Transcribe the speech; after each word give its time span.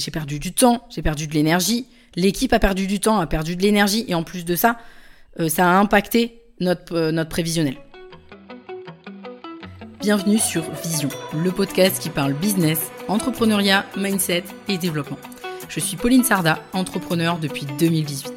j'ai 0.00 0.10
perdu 0.10 0.38
du 0.38 0.52
temps, 0.52 0.86
j'ai 0.90 1.02
perdu 1.02 1.26
de 1.26 1.34
l'énergie, 1.34 1.86
l'équipe 2.16 2.52
a 2.52 2.58
perdu 2.58 2.86
du 2.86 3.00
temps, 3.00 3.20
a 3.20 3.26
perdu 3.26 3.54
de 3.54 3.62
l'énergie, 3.62 4.04
et 4.08 4.14
en 4.14 4.22
plus 4.22 4.44
de 4.44 4.56
ça, 4.56 4.78
euh, 5.38 5.48
ça 5.48 5.70
a 5.70 5.78
impacté 5.78 6.40
notre, 6.58 6.96
euh, 6.96 7.12
notre 7.12 7.28
prévisionnel. 7.28 7.76
Bienvenue 10.00 10.38
sur 10.38 10.64
Vision, 10.82 11.10
le 11.36 11.52
podcast 11.52 12.00
qui 12.00 12.08
parle 12.08 12.32
business, 12.32 12.90
entrepreneuriat, 13.08 13.84
mindset 13.96 14.44
et 14.68 14.78
développement. 14.78 15.18
Je 15.68 15.78
suis 15.78 15.98
Pauline 15.98 16.24
Sarda, 16.24 16.58
entrepreneur 16.72 17.38
depuis 17.38 17.66
2018. 17.78 18.32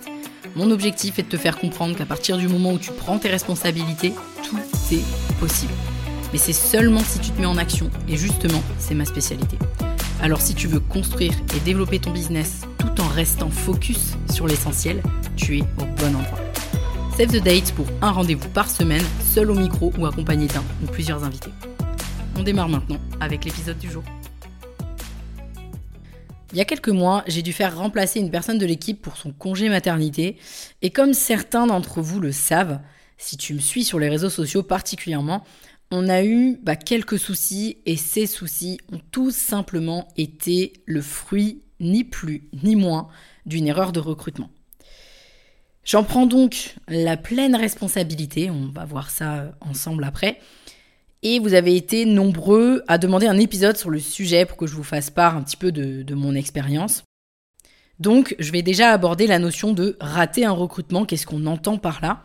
Mon 0.56 0.70
objectif 0.70 1.18
est 1.18 1.24
de 1.24 1.30
te 1.30 1.38
faire 1.38 1.58
comprendre 1.58 1.96
qu'à 1.96 2.06
partir 2.06 2.38
du 2.38 2.50
moment 2.50 2.74
où 2.74 2.78
tu 2.78 2.92
prends 2.92 3.18
tes 3.18 3.30
responsabilités, 3.30 4.14
tout 4.44 4.58
est 4.92 5.40
possible. 5.40 5.74
Mais 6.34 6.38
c'est 6.38 6.54
seulement 6.54 7.00
si 7.00 7.20
tu 7.20 7.32
te 7.32 7.40
mets 7.40 7.48
en 7.48 7.58
action, 7.58 7.90
et 8.10 8.18
justement, 8.18 8.62
c'est 8.78 8.94
ma 8.94 9.06
spécialité. 9.06 9.58
Alors 10.24 10.40
si 10.40 10.56
tu 10.56 10.70
veux 10.70 10.80
construire 10.80 11.34
et 11.54 11.60
développer 11.66 12.00
ton 12.00 12.12
business 12.12 12.62
tout 12.78 13.02
en 13.02 13.08
restant 13.10 13.50
focus 13.50 14.14
sur 14.32 14.48
l'essentiel, 14.48 15.04
tu 15.36 15.58
es 15.58 15.62
au 15.62 15.86
bon 15.98 16.16
endroit. 16.16 16.40
Save 17.18 17.28
the 17.28 17.44
date 17.44 17.74
pour 17.74 17.86
un 18.02 18.10
rendez-vous 18.10 18.48
par 18.48 18.70
semaine, 18.70 19.04
seul 19.22 19.52
au 19.52 19.54
micro 19.54 19.92
ou 19.98 20.06
accompagné 20.06 20.48
d'un 20.48 20.64
ou 20.82 20.86
plusieurs 20.90 21.26
invités. 21.26 21.52
On 22.38 22.44
démarre 22.44 22.70
maintenant 22.70 23.02
avec 23.20 23.44
l'épisode 23.44 23.78
du 23.78 23.92
jour. 23.92 24.04
Il 26.54 26.58
y 26.58 26.62
a 26.62 26.66
quelques 26.66 26.88
mois, 26.88 27.26
j'ai 27.28 27.42
dû 27.42 27.52
faire 27.52 27.78
remplacer 27.78 28.22
une 28.22 28.32
personne 28.32 28.58
de 28.58 28.66
l'équipe 28.66 29.02
pour 29.02 29.18
son 29.18 29.34
congé 29.34 29.68
maternité. 29.68 30.38
Et 30.82 30.90
comme 30.90 31.14
certains 31.14 31.68
d'entre 31.68 32.02
vous 32.02 32.22
le 32.22 32.32
savent, 32.32 32.80
si 33.18 33.36
tu 33.36 33.54
me 33.54 33.60
suis 33.60 33.84
sur 33.84 34.00
les 34.00 34.08
réseaux 34.08 34.30
sociaux 34.30 34.64
particulièrement, 34.64 35.44
on 35.96 36.10
a 36.10 36.24
eu 36.24 36.58
bah, 36.64 36.76
quelques 36.76 37.20
soucis 37.20 37.78
et 37.86 37.98
ces 37.98 38.26
soucis 38.26 38.80
ont 38.92 39.00
tout 39.12 39.30
simplement 39.30 40.08
été 40.18 40.74
le 40.88 41.04
fruit, 41.04 41.62
ni 41.80 42.04
plus 42.04 42.50
ni 42.64 42.76
moins, 42.76 43.10
d'une 43.46 43.68
erreur 43.68 43.92
de 43.92 44.00
recrutement. 44.00 44.50
J'en 45.84 46.04
prends 46.04 46.26
donc 46.26 46.74
la 46.88 47.16
pleine 47.16 47.56
responsabilité, 47.56 48.50
on 48.50 48.70
va 48.70 48.86
voir 48.86 49.12
ça 49.12 49.52
ensemble 49.62 50.04
après. 50.04 50.40
Et 51.22 51.38
vous 51.38 51.54
avez 51.54 51.76
été 51.76 52.06
nombreux 52.06 52.84
à 52.88 52.98
demander 52.98 53.28
un 53.28 53.38
épisode 53.38 53.78
sur 53.78 53.92
le 53.92 54.00
sujet 54.00 54.48
pour 54.48 54.58
que 54.58 54.66
je 54.66 54.74
vous 54.74 54.84
fasse 54.84 55.12
part 55.12 55.38
un 55.38 55.44
petit 55.44 55.58
peu 55.58 55.72
de 55.72 56.16
mon 56.16 56.34
expérience. 56.34 57.04
Donc, 58.00 58.36
je 58.40 58.52
vais 58.52 58.64
déjà 58.64 58.90
aborder 58.90 59.28
la 59.28 59.38
notion 59.38 59.74
de 59.74 59.96
rater 60.02 60.44
un 60.44 60.52
recrutement, 60.52 61.06
qu'est-ce 61.06 61.28
qu'on 61.28 61.46
entend 61.46 61.78
par 61.78 62.02
là? 62.02 62.24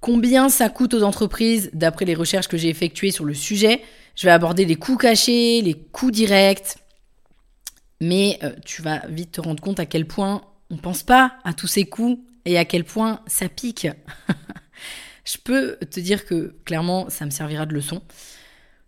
Combien 0.00 0.48
ça 0.48 0.70
coûte 0.70 0.94
aux 0.94 1.02
entreprises 1.02 1.70
d'après 1.74 2.06
les 2.06 2.14
recherches 2.14 2.48
que 2.48 2.56
j'ai 2.56 2.68
effectuées 2.68 3.10
sur 3.10 3.24
le 3.24 3.34
sujet. 3.34 3.82
Je 4.16 4.26
vais 4.26 4.32
aborder 4.32 4.64
les 4.64 4.76
coûts 4.76 4.96
cachés, 4.96 5.60
les 5.60 5.74
coûts 5.74 6.10
directs. 6.10 6.76
Mais 8.00 8.38
euh, 8.42 8.52
tu 8.64 8.80
vas 8.80 9.06
vite 9.08 9.32
te 9.32 9.40
rendre 9.42 9.62
compte 9.62 9.78
à 9.78 9.84
quel 9.84 10.06
point 10.06 10.42
on 10.70 10.76
ne 10.76 10.80
pense 10.80 11.02
pas 11.02 11.34
à 11.44 11.52
tous 11.52 11.66
ces 11.66 11.84
coûts 11.84 12.24
et 12.46 12.56
à 12.56 12.64
quel 12.64 12.84
point 12.84 13.20
ça 13.26 13.50
pique. 13.50 13.88
je 15.24 15.36
peux 15.44 15.76
te 15.76 16.00
dire 16.00 16.24
que 16.24 16.54
clairement, 16.64 17.10
ça 17.10 17.26
me 17.26 17.30
servira 17.30 17.66
de 17.66 17.74
leçon. 17.74 18.00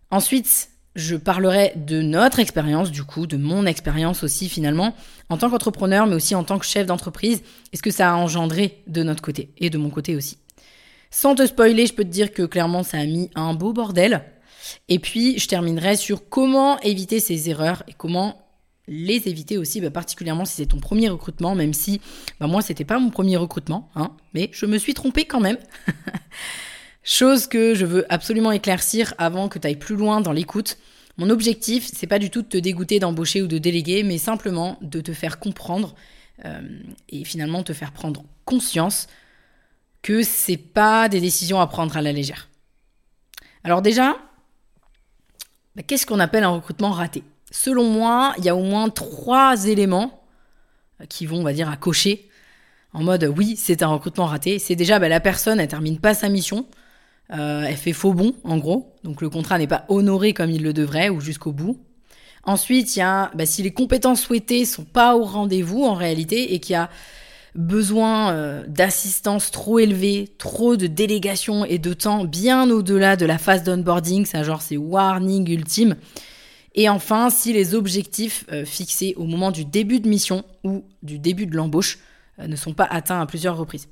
Ensuite, 0.09 0.69
je 0.95 1.15
parlerai 1.15 1.73
de 1.75 2.01
notre 2.01 2.39
expérience, 2.39 2.91
du 2.91 3.03
coup, 3.03 3.27
de 3.27 3.37
mon 3.37 3.65
expérience 3.65 4.23
aussi 4.23 4.49
finalement, 4.49 4.95
en 5.29 5.37
tant 5.37 5.49
qu'entrepreneur, 5.49 6.07
mais 6.07 6.15
aussi 6.15 6.35
en 6.35 6.43
tant 6.43 6.59
que 6.59 6.65
chef 6.65 6.85
d'entreprise, 6.85 7.41
et 7.71 7.77
ce 7.77 7.81
que 7.81 7.91
ça 7.91 8.11
a 8.11 8.15
engendré 8.15 8.83
de 8.87 9.03
notre 9.03 9.21
côté, 9.21 9.51
et 9.57 9.69
de 9.69 9.77
mon 9.77 9.89
côté 9.89 10.15
aussi? 10.15 10.37
Sans 11.15 11.35
te 11.35 11.45
spoiler, 11.45 11.85
je 11.85 11.93
peux 11.93 12.03
te 12.03 12.09
dire 12.09 12.33
que 12.33 12.41
clairement, 12.41 12.81
ça 12.81 12.97
a 12.97 13.05
mis 13.05 13.29
un 13.35 13.53
beau 13.53 13.71
bordel. 13.71 14.23
Et 14.89 14.97
puis, 14.97 15.37
je 15.37 15.47
terminerai 15.47 15.95
sur 15.95 16.27
comment 16.27 16.79
éviter 16.79 17.19
ces 17.19 17.51
erreurs 17.51 17.83
et 17.87 17.93
comment 17.95 18.41
les 18.87 19.27
éviter 19.27 19.59
aussi, 19.59 19.79
bah, 19.79 19.91
particulièrement 19.91 20.43
si 20.43 20.55
c'est 20.55 20.65
ton 20.65 20.79
premier 20.79 21.09
recrutement, 21.09 21.53
même 21.53 21.71
si 21.71 22.01
bah, 22.39 22.47
moi 22.47 22.63
c'était 22.63 22.83
pas 22.83 22.97
mon 22.97 23.11
premier 23.11 23.37
recrutement, 23.37 23.91
hein, 23.95 24.09
mais 24.33 24.49
je 24.53 24.65
me 24.65 24.79
suis 24.79 24.95
trompée 24.95 25.25
quand 25.25 25.39
même. 25.39 25.59
Chose 27.03 27.45
que 27.45 27.75
je 27.75 27.85
veux 27.85 28.11
absolument 28.11 28.51
éclaircir 28.51 29.13
avant 29.19 29.49
que 29.49 29.59
tu 29.59 29.67
ailles 29.67 29.75
plus 29.75 29.95
loin 29.95 30.19
dans 30.19 30.31
l'écoute. 30.31 30.79
Mon 31.17 31.29
objectif, 31.29 31.87
c'est 31.93 32.07
pas 32.07 32.17
du 32.17 32.31
tout 32.31 32.41
de 32.41 32.47
te 32.47 32.57
dégoûter 32.57 32.97
d'embaucher 32.97 33.43
ou 33.43 33.47
de 33.47 33.59
déléguer, 33.59 34.01
mais 34.01 34.17
simplement 34.17 34.79
de 34.81 34.99
te 34.99 35.13
faire 35.13 35.37
comprendre 35.37 35.93
euh, 36.43 36.59
et 37.09 37.23
finalement 37.23 37.61
te 37.61 37.73
faire 37.73 37.91
prendre 37.91 38.23
conscience 38.45 39.07
que 40.03 40.21
c'est 40.21 40.57
pas 40.57 41.09
des 41.09 41.19
décisions 41.19 41.59
à 41.59 41.65
prendre 41.65 41.97
à 41.97 42.01
la 42.03 42.11
légère. 42.11 42.49
Alors 43.63 43.81
déjà, 43.81 44.17
bah, 45.75 45.81
qu'est-ce 45.81 46.05
qu'on 46.05 46.19
appelle 46.19 46.43
un 46.43 46.49
recrutement 46.49 46.91
raté? 46.91 47.23
Selon 47.49 47.85
moi, 47.85 48.35
il 48.37 48.45
y 48.45 48.49
a 48.49 48.55
au 48.55 48.63
moins 48.63 48.89
trois 48.89 49.65
éléments 49.65 50.23
qui 51.09 51.25
vont, 51.25 51.39
on 51.39 51.43
va 51.43 51.53
dire, 51.53 51.69
à 51.69 51.77
cocher 51.77 52.29
en 52.93 53.03
mode 53.03 53.31
oui, 53.35 53.55
c'est 53.57 53.81
un 53.81 53.87
recrutement 53.87 54.25
raté. 54.25 54.59
C'est 54.59 54.75
déjà 54.75 54.99
bah, 54.99 55.09
la 55.09 55.19
personne, 55.19 55.59
elle 55.59 55.67
termine 55.67 55.99
pas 55.99 56.13
sa 56.13 56.29
mission, 56.29 56.67
euh, 57.31 57.63
elle 57.63 57.77
fait 57.77 57.93
faux 57.93 58.13
bon, 58.13 58.35
en 58.43 58.57
gros, 58.57 58.93
donc 59.03 59.21
le 59.21 59.29
contrat 59.29 59.57
n'est 59.57 59.67
pas 59.67 59.85
honoré 59.87 60.33
comme 60.33 60.51
il 60.51 60.63
le 60.63 60.73
devrait 60.73 61.09
ou 61.09 61.19
jusqu'au 61.19 61.51
bout. 61.51 61.79
Ensuite, 62.43 62.95
il 62.95 62.99
y 62.99 63.01
a 63.01 63.31
bah, 63.35 63.45
si 63.45 63.63
les 63.63 63.71
compétences 63.71 64.21
souhaitées 64.21 64.65
sont 64.65 64.83
pas 64.83 65.15
au 65.15 65.23
rendez-vous 65.23 65.83
en 65.83 65.93
réalité 65.93 66.53
et 66.53 66.59
qu'il 66.59 66.73
y 66.73 66.75
a 66.75 66.89
besoin 67.55 68.31
euh, 68.31 68.63
d'assistance 68.67 69.51
trop 69.51 69.79
élevée, 69.79 70.33
trop 70.37 70.75
de 70.75 70.87
délégation 70.87 71.65
et 71.65 71.77
de 71.77 71.93
temps 71.93 72.25
bien 72.25 72.69
au-delà 72.69 73.15
de 73.15 73.25
la 73.25 73.37
phase 73.37 73.63
d'onboarding, 73.63 74.25
ça 74.25 74.43
genre 74.43 74.61
c'est 74.61 74.77
warning 74.77 75.49
ultime. 75.49 75.95
Et 76.75 76.89
enfin, 76.89 77.29
si 77.29 77.53
les 77.53 77.75
objectifs 77.75 78.45
euh, 78.51 78.65
fixés 78.65 79.13
au 79.17 79.25
moment 79.25 79.51
du 79.51 79.65
début 79.65 79.99
de 79.99 80.09
mission 80.09 80.43
ou 80.63 80.83
du 81.03 81.19
début 81.19 81.45
de 81.45 81.55
l'embauche 81.55 81.99
euh, 82.39 82.47
ne 82.47 82.55
sont 82.55 82.73
pas 82.73 82.85
atteints 82.85 83.21
à 83.21 83.25
plusieurs 83.27 83.57
reprises. 83.57 83.87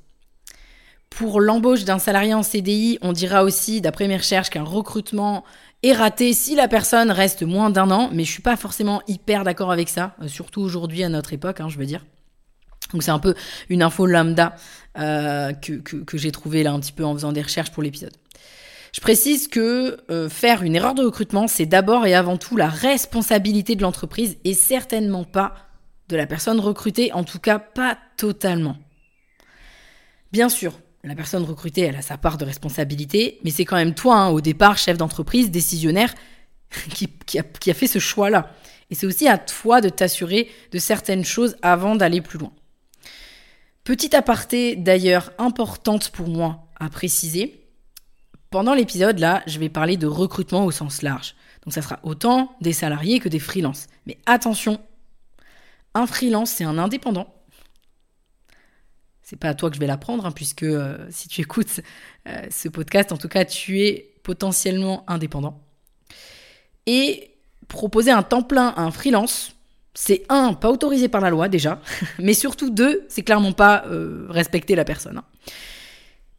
Pour 1.10 1.40
l'embauche 1.40 1.84
d'un 1.84 1.98
salarié 1.98 2.34
en 2.34 2.42
CDI, 2.42 2.98
on 3.02 3.12
dira 3.12 3.44
aussi, 3.44 3.80
d'après 3.80 4.08
mes 4.08 4.16
recherches, 4.16 4.50
qu'un 4.50 4.64
recrutement 4.64 5.44
est 5.82 5.92
raté 5.92 6.32
si 6.32 6.56
la 6.56 6.68
personne 6.68 7.10
reste 7.10 7.42
moins 7.42 7.70
d'un 7.70 7.90
an, 7.90 8.08
mais 8.12 8.24
je 8.24 8.30
suis 8.30 8.42
pas 8.42 8.56
forcément 8.56 9.02
hyper 9.06 9.44
d'accord 9.44 9.70
avec 9.70 9.90
ça, 9.90 10.16
surtout 10.26 10.62
aujourd'hui 10.62 11.04
à 11.04 11.10
notre 11.10 11.34
époque, 11.34 11.60
hein, 11.60 11.68
je 11.68 11.76
veux 11.76 11.84
dire. 11.84 12.02
Donc 12.92 13.02
c'est 13.02 13.10
un 13.10 13.18
peu 13.18 13.34
une 13.68 13.82
info 13.82 14.06
lambda 14.06 14.54
que, 14.94 15.78
que 15.78 16.18
j'ai 16.18 16.30
trouvé 16.32 16.62
là 16.62 16.72
un 16.72 16.80
petit 16.80 16.92
peu 16.92 17.04
en 17.04 17.14
faisant 17.14 17.32
des 17.32 17.42
recherches 17.42 17.70
pour 17.70 17.82
l'épisode. 17.82 18.12
Je 18.92 19.00
précise 19.00 19.48
que 19.48 19.98
euh, 20.10 20.28
faire 20.28 20.62
une 20.62 20.76
erreur 20.76 20.94
de 20.94 21.02
recrutement, 21.02 21.48
c'est 21.48 21.64
d'abord 21.64 22.06
et 22.06 22.14
avant 22.14 22.36
tout 22.36 22.56
la 22.56 22.68
responsabilité 22.68 23.74
de 23.74 23.82
l'entreprise 23.82 24.36
et 24.44 24.52
certainement 24.52 25.24
pas 25.24 25.54
de 26.08 26.16
la 26.16 26.26
personne 26.26 26.60
recrutée, 26.60 27.10
en 27.12 27.24
tout 27.24 27.38
cas 27.38 27.58
pas 27.58 27.96
totalement. 28.18 28.76
Bien 30.30 30.50
sûr, 30.50 30.78
la 31.04 31.14
personne 31.14 31.42
recrutée, 31.42 31.82
elle 31.82 31.96
a 31.96 32.02
sa 32.02 32.18
part 32.18 32.36
de 32.36 32.44
responsabilité, 32.44 33.40
mais 33.44 33.50
c'est 33.50 33.64
quand 33.64 33.76
même 33.76 33.94
toi, 33.94 34.16
hein, 34.16 34.28
au 34.28 34.42
départ, 34.42 34.76
chef 34.76 34.98
d'entreprise, 34.98 35.50
décisionnaire, 35.50 36.14
qui, 36.90 37.08
a, 37.38 37.42
qui 37.42 37.70
a 37.70 37.74
fait 37.74 37.86
ce 37.86 37.98
choix-là. 37.98 38.50
Et 38.90 38.94
c'est 38.94 39.06
aussi 39.06 39.26
à 39.26 39.38
toi 39.38 39.80
de 39.80 39.88
t'assurer 39.88 40.50
de 40.70 40.78
certaines 40.78 41.24
choses 41.24 41.56
avant 41.62 41.96
d'aller 41.96 42.20
plus 42.20 42.38
loin. 42.38 42.52
Petit 43.84 44.14
aparté 44.14 44.76
d'ailleurs 44.76 45.32
importante 45.38 46.10
pour 46.10 46.28
moi 46.28 46.68
à 46.78 46.88
préciser, 46.88 47.62
pendant 48.50 48.74
l'épisode, 48.74 49.18
là, 49.18 49.42
je 49.46 49.58
vais 49.58 49.70
parler 49.70 49.96
de 49.96 50.06
recrutement 50.06 50.66
au 50.66 50.70
sens 50.70 51.02
large. 51.02 51.34
Donc 51.64 51.72
ça 51.72 51.82
sera 51.82 51.98
autant 52.02 52.54
des 52.60 52.72
salariés 52.72 53.18
que 53.18 53.28
des 53.28 53.38
freelances. 53.38 53.86
Mais 54.06 54.18
attention, 54.26 54.78
un 55.94 56.06
freelance, 56.06 56.50
c'est 56.50 56.64
un 56.64 56.78
indépendant. 56.78 57.34
C'est 59.22 59.36
pas 59.36 59.48
à 59.48 59.54
toi 59.54 59.70
que 59.70 59.76
je 59.76 59.80
vais 59.80 59.86
l'apprendre, 59.86 60.26
hein, 60.26 60.32
puisque 60.32 60.64
euh, 60.64 61.06
si 61.10 61.28
tu 61.28 61.40
écoutes 61.40 61.80
euh, 62.28 62.46
ce 62.50 62.68
podcast, 62.68 63.10
en 63.10 63.16
tout 63.16 63.28
cas, 63.28 63.44
tu 63.44 63.80
es 63.80 64.14
potentiellement 64.22 65.04
indépendant. 65.08 65.60
Et 66.86 67.30
proposer 67.68 68.10
un 68.10 68.22
temps 68.22 68.42
plein 68.42 68.68
à 68.68 68.82
un 68.82 68.90
freelance, 68.90 69.51
c'est 69.94 70.24
un, 70.28 70.54
pas 70.54 70.70
autorisé 70.70 71.08
par 71.08 71.20
la 71.20 71.30
loi 71.30 71.48
déjà, 71.48 71.80
mais 72.18 72.34
surtout 72.34 72.70
deux, 72.70 73.04
c'est 73.08 73.22
clairement 73.22 73.52
pas 73.52 73.84
euh, 73.86 74.26
respecter 74.28 74.74
la 74.74 74.84
personne. 74.84 75.18
Hein. 75.18 75.24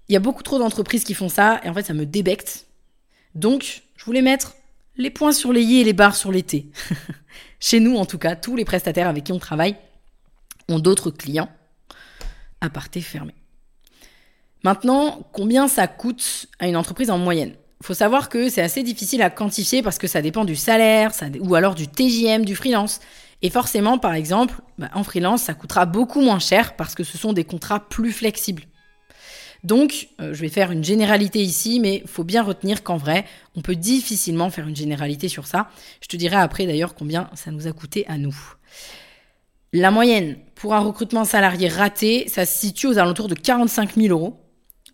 Il 0.10 0.14
y 0.14 0.16
a 0.16 0.20
beaucoup 0.20 0.44
trop 0.44 0.60
d'entreprises 0.60 1.04
qui 1.04 1.14
font 1.14 1.30
ça 1.30 1.62
et 1.64 1.70
en 1.70 1.74
fait 1.74 1.84
ça 1.84 1.94
me 1.94 2.06
débecte. 2.06 2.66
Donc, 3.36 3.84
je 3.96 4.06
voulais 4.06 4.22
mettre 4.22 4.56
les 4.98 5.10
points 5.10 5.32
sur 5.32 5.54
les 5.54 5.62
i 5.62 5.82
et 5.82 5.84
les 5.84 5.94
barres 5.94 6.16
sur 6.16 6.32
les 6.32 6.44
t. 6.44 6.68
Chez 7.60 7.80
nous, 7.80 7.96
en 7.96 8.06
tout 8.06 8.18
cas, 8.18 8.36
tous 8.36 8.56
les 8.56 8.66
prestataires 8.66 9.08
avec 9.08 9.24
qui 9.24 9.32
on 9.32 9.40
travaille 9.40 9.76
ont 10.70 10.80
d'autres 10.80 11.12
clients. 11.12 11.50
à 12.62 12.68
Aparté 12.68 13.02
fermé. 13.02 13.34
Maintenant, 14.64 15.28
combien 15.32 15.68
ça 15.68 15.88
coûte 15.88 16.48
à 16.60 16.68
une 16.68 16.78
entreprise 16.78 17.10
en 17.10 17.18
moyenne? 17.18 17.54
Il 17.82 17.86
faut 17.86 17.94
savoir 17.94 18.30
que 18.30 18.50
c'est 18.50 18.62
assez 18.62 18.82
difficile 18.84 19.22
à 19.22 19.30
quantifier 19.30 19.82
parce 19.82 19.98
que 19.98 20.08
ça 20.08 20.22
dépend 20.22 20.46
du 20.46 20.56
salaire 20.56 21.12
ou 21.42 21.56
alors 21.56 21.76
du 21.76 21.88
TJM 21.88 22.46
du 22.46 22.56
freelance. 22.56 23.02
Et 23.44 23.50
forcément, 23.50 24.00
par 24.00 24.14
exemple, 24.14 24.56
bah, 24.80 24.90
en 24.94 25.04
freelance, 25.04 25.44
ça 25.44 25.54
coûtera 25.54 25.86
beaucoup 25.86 26.22
moins 26.22 26.40
cher 26.40 26.76
parce 26.78 26.96
que 26.96 27.04
ce 27.04 27.18
sont 27.18 27.34
des 27.34 27.44
contrats 27.44 27.82
plus 27.82 28.14
flexibles. 28.14 28.64
Donc, 29.66 30.10
euh, 30.22 30.34
je 30.34 30.42
vais 30.42 30.50
faire 30.50 30.72
une 30.72 30.84
généralité 30.84 31.42
ici, 31.42 31.80
mais 31.80 32.02
il 32.04 32.08
faut 32.08 32.24
bien 32.24 32.42
retenir 32.42 32.84
qu'en 32.84 32.98
vrai, 32.98 33.26
on 33.56 33.62
peut 33.62 33.76
difficilement 33.76 34.50
faire 34.50 34.68
une 34.68 34.76
généralité 34.76 35.28
sur 35.28 35.46
ça. 35.46 35.70
Je 36.02 36.08
te 36.08 36.16
dirai 36.16 36.38
après 36.38 36.66
d'ailleurs 36.66 36.96
combien 36.96 37.30
ça 37.34 37.52
nous 37.52 37.68
a 37.68 37.74
coûté 37.74 38.06
à 38.08 38.18
nous. 38.18 38.36
La 39.74 39.92
moyenne 39.92 40.38
pour 40.56 40.74
un 40.74 40.80
recrutement 40.80 41.26
salarié 41.26 41.68
raté, 41.68 42.28
ça 42.30 42.46
se 42.46 42.58
situe 42.58 42.88
aux 42.88 42.98
alentours 42.98 43.28
de 43.28 43.36
45 43.36 43.96
000 43.96 44.08
euros. 44.08 44.40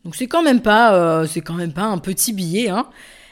Donc 0.05 0.15
c'est 0.15 0.27
quand 0.27 0.43
même 0.43 0.61
pas, 0.61 0.95
euh, 0.95 1.27
c'est 1.27 1.41
quand 1.41 1.55
même 1.55 1.73
pas 1.73 1.83
un 1.83 1.97
petit 1.99 2.33
billet. 2.33 2.69
Hein. 2.69 2.87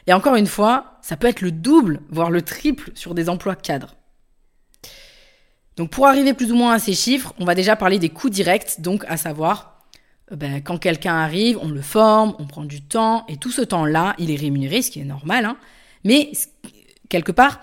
Et 0.06 0.14
encore 0.14 0.36
une 0.36 0.48
fois, 0.48 1.00
ça 1.02 1.18
peut 1.18 1.28
être 1.28 1.42
le 1.42 1.52
double, 1.52 2.02
voire 2.10 2.30
le 2.30 2.42
triple 2.44 2.92
sur 2.94 3.16
des 3.16 3.30
emplois 3.30 3.56
cadres. 3.56 3.97
Donc 5.78 5.92
pour 5.92 6.08
arriver 6.08 6.34
plus 6.34 6.52
ou 6.52 6.56
moins 6.56 6.74
à 6.74 6.80
ces 6.80 6.94
chiffres, 6.94 7.34
on 7.40 7.46
va 7.46 7.56
déjà 7.56 7.76
parler 7.76 8.00
des 8.00 8.10
coûts 8.10 8.32
directs, 8.32 8.82
donc 8.82 9.06
à 9.08 9.16
savoir 9.16 9.84
euh, 10.32 10.36
ben, 10.36 10.62
quand 10.62 10.78
quelqu'un 10.78 11.16
arrive, 11.16 11.60
on 11.62 11.70
le 11.70 11.82
forme, 11.82 12.36
on 12.40 12.46
prend 12.46 12.66
du 12.66 12.82
temps, 12.82 13.26
et 13.28 13.38
tout 13.38 13.52
ce 13.52 13.62
temps-là, 13.62 14.16
il 14.18 14.32
est 14.32 14.36
rémunéré, 14.36 14.82
ce 14.82 14.92
qui 14.92 15.00
est 15.00 15.06
normal. 15.06 15.46
Hein. 15.46 15.58
Mais 16.04 16.32
quelque 17.10 17.32
part, 17.32 17.62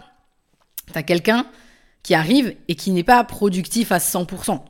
tu 0.93 1.02
quelqu'un 1.02 1.46
qui 2.02 2.14
arrive 2.14 2.55
et 2.69 2.76
qui 2.76 2.93
n'est 2.93 3.02
pas 3.02 3.25
productif 3.25 3.90
à 3.90 3.99
100%. 3.99 4.61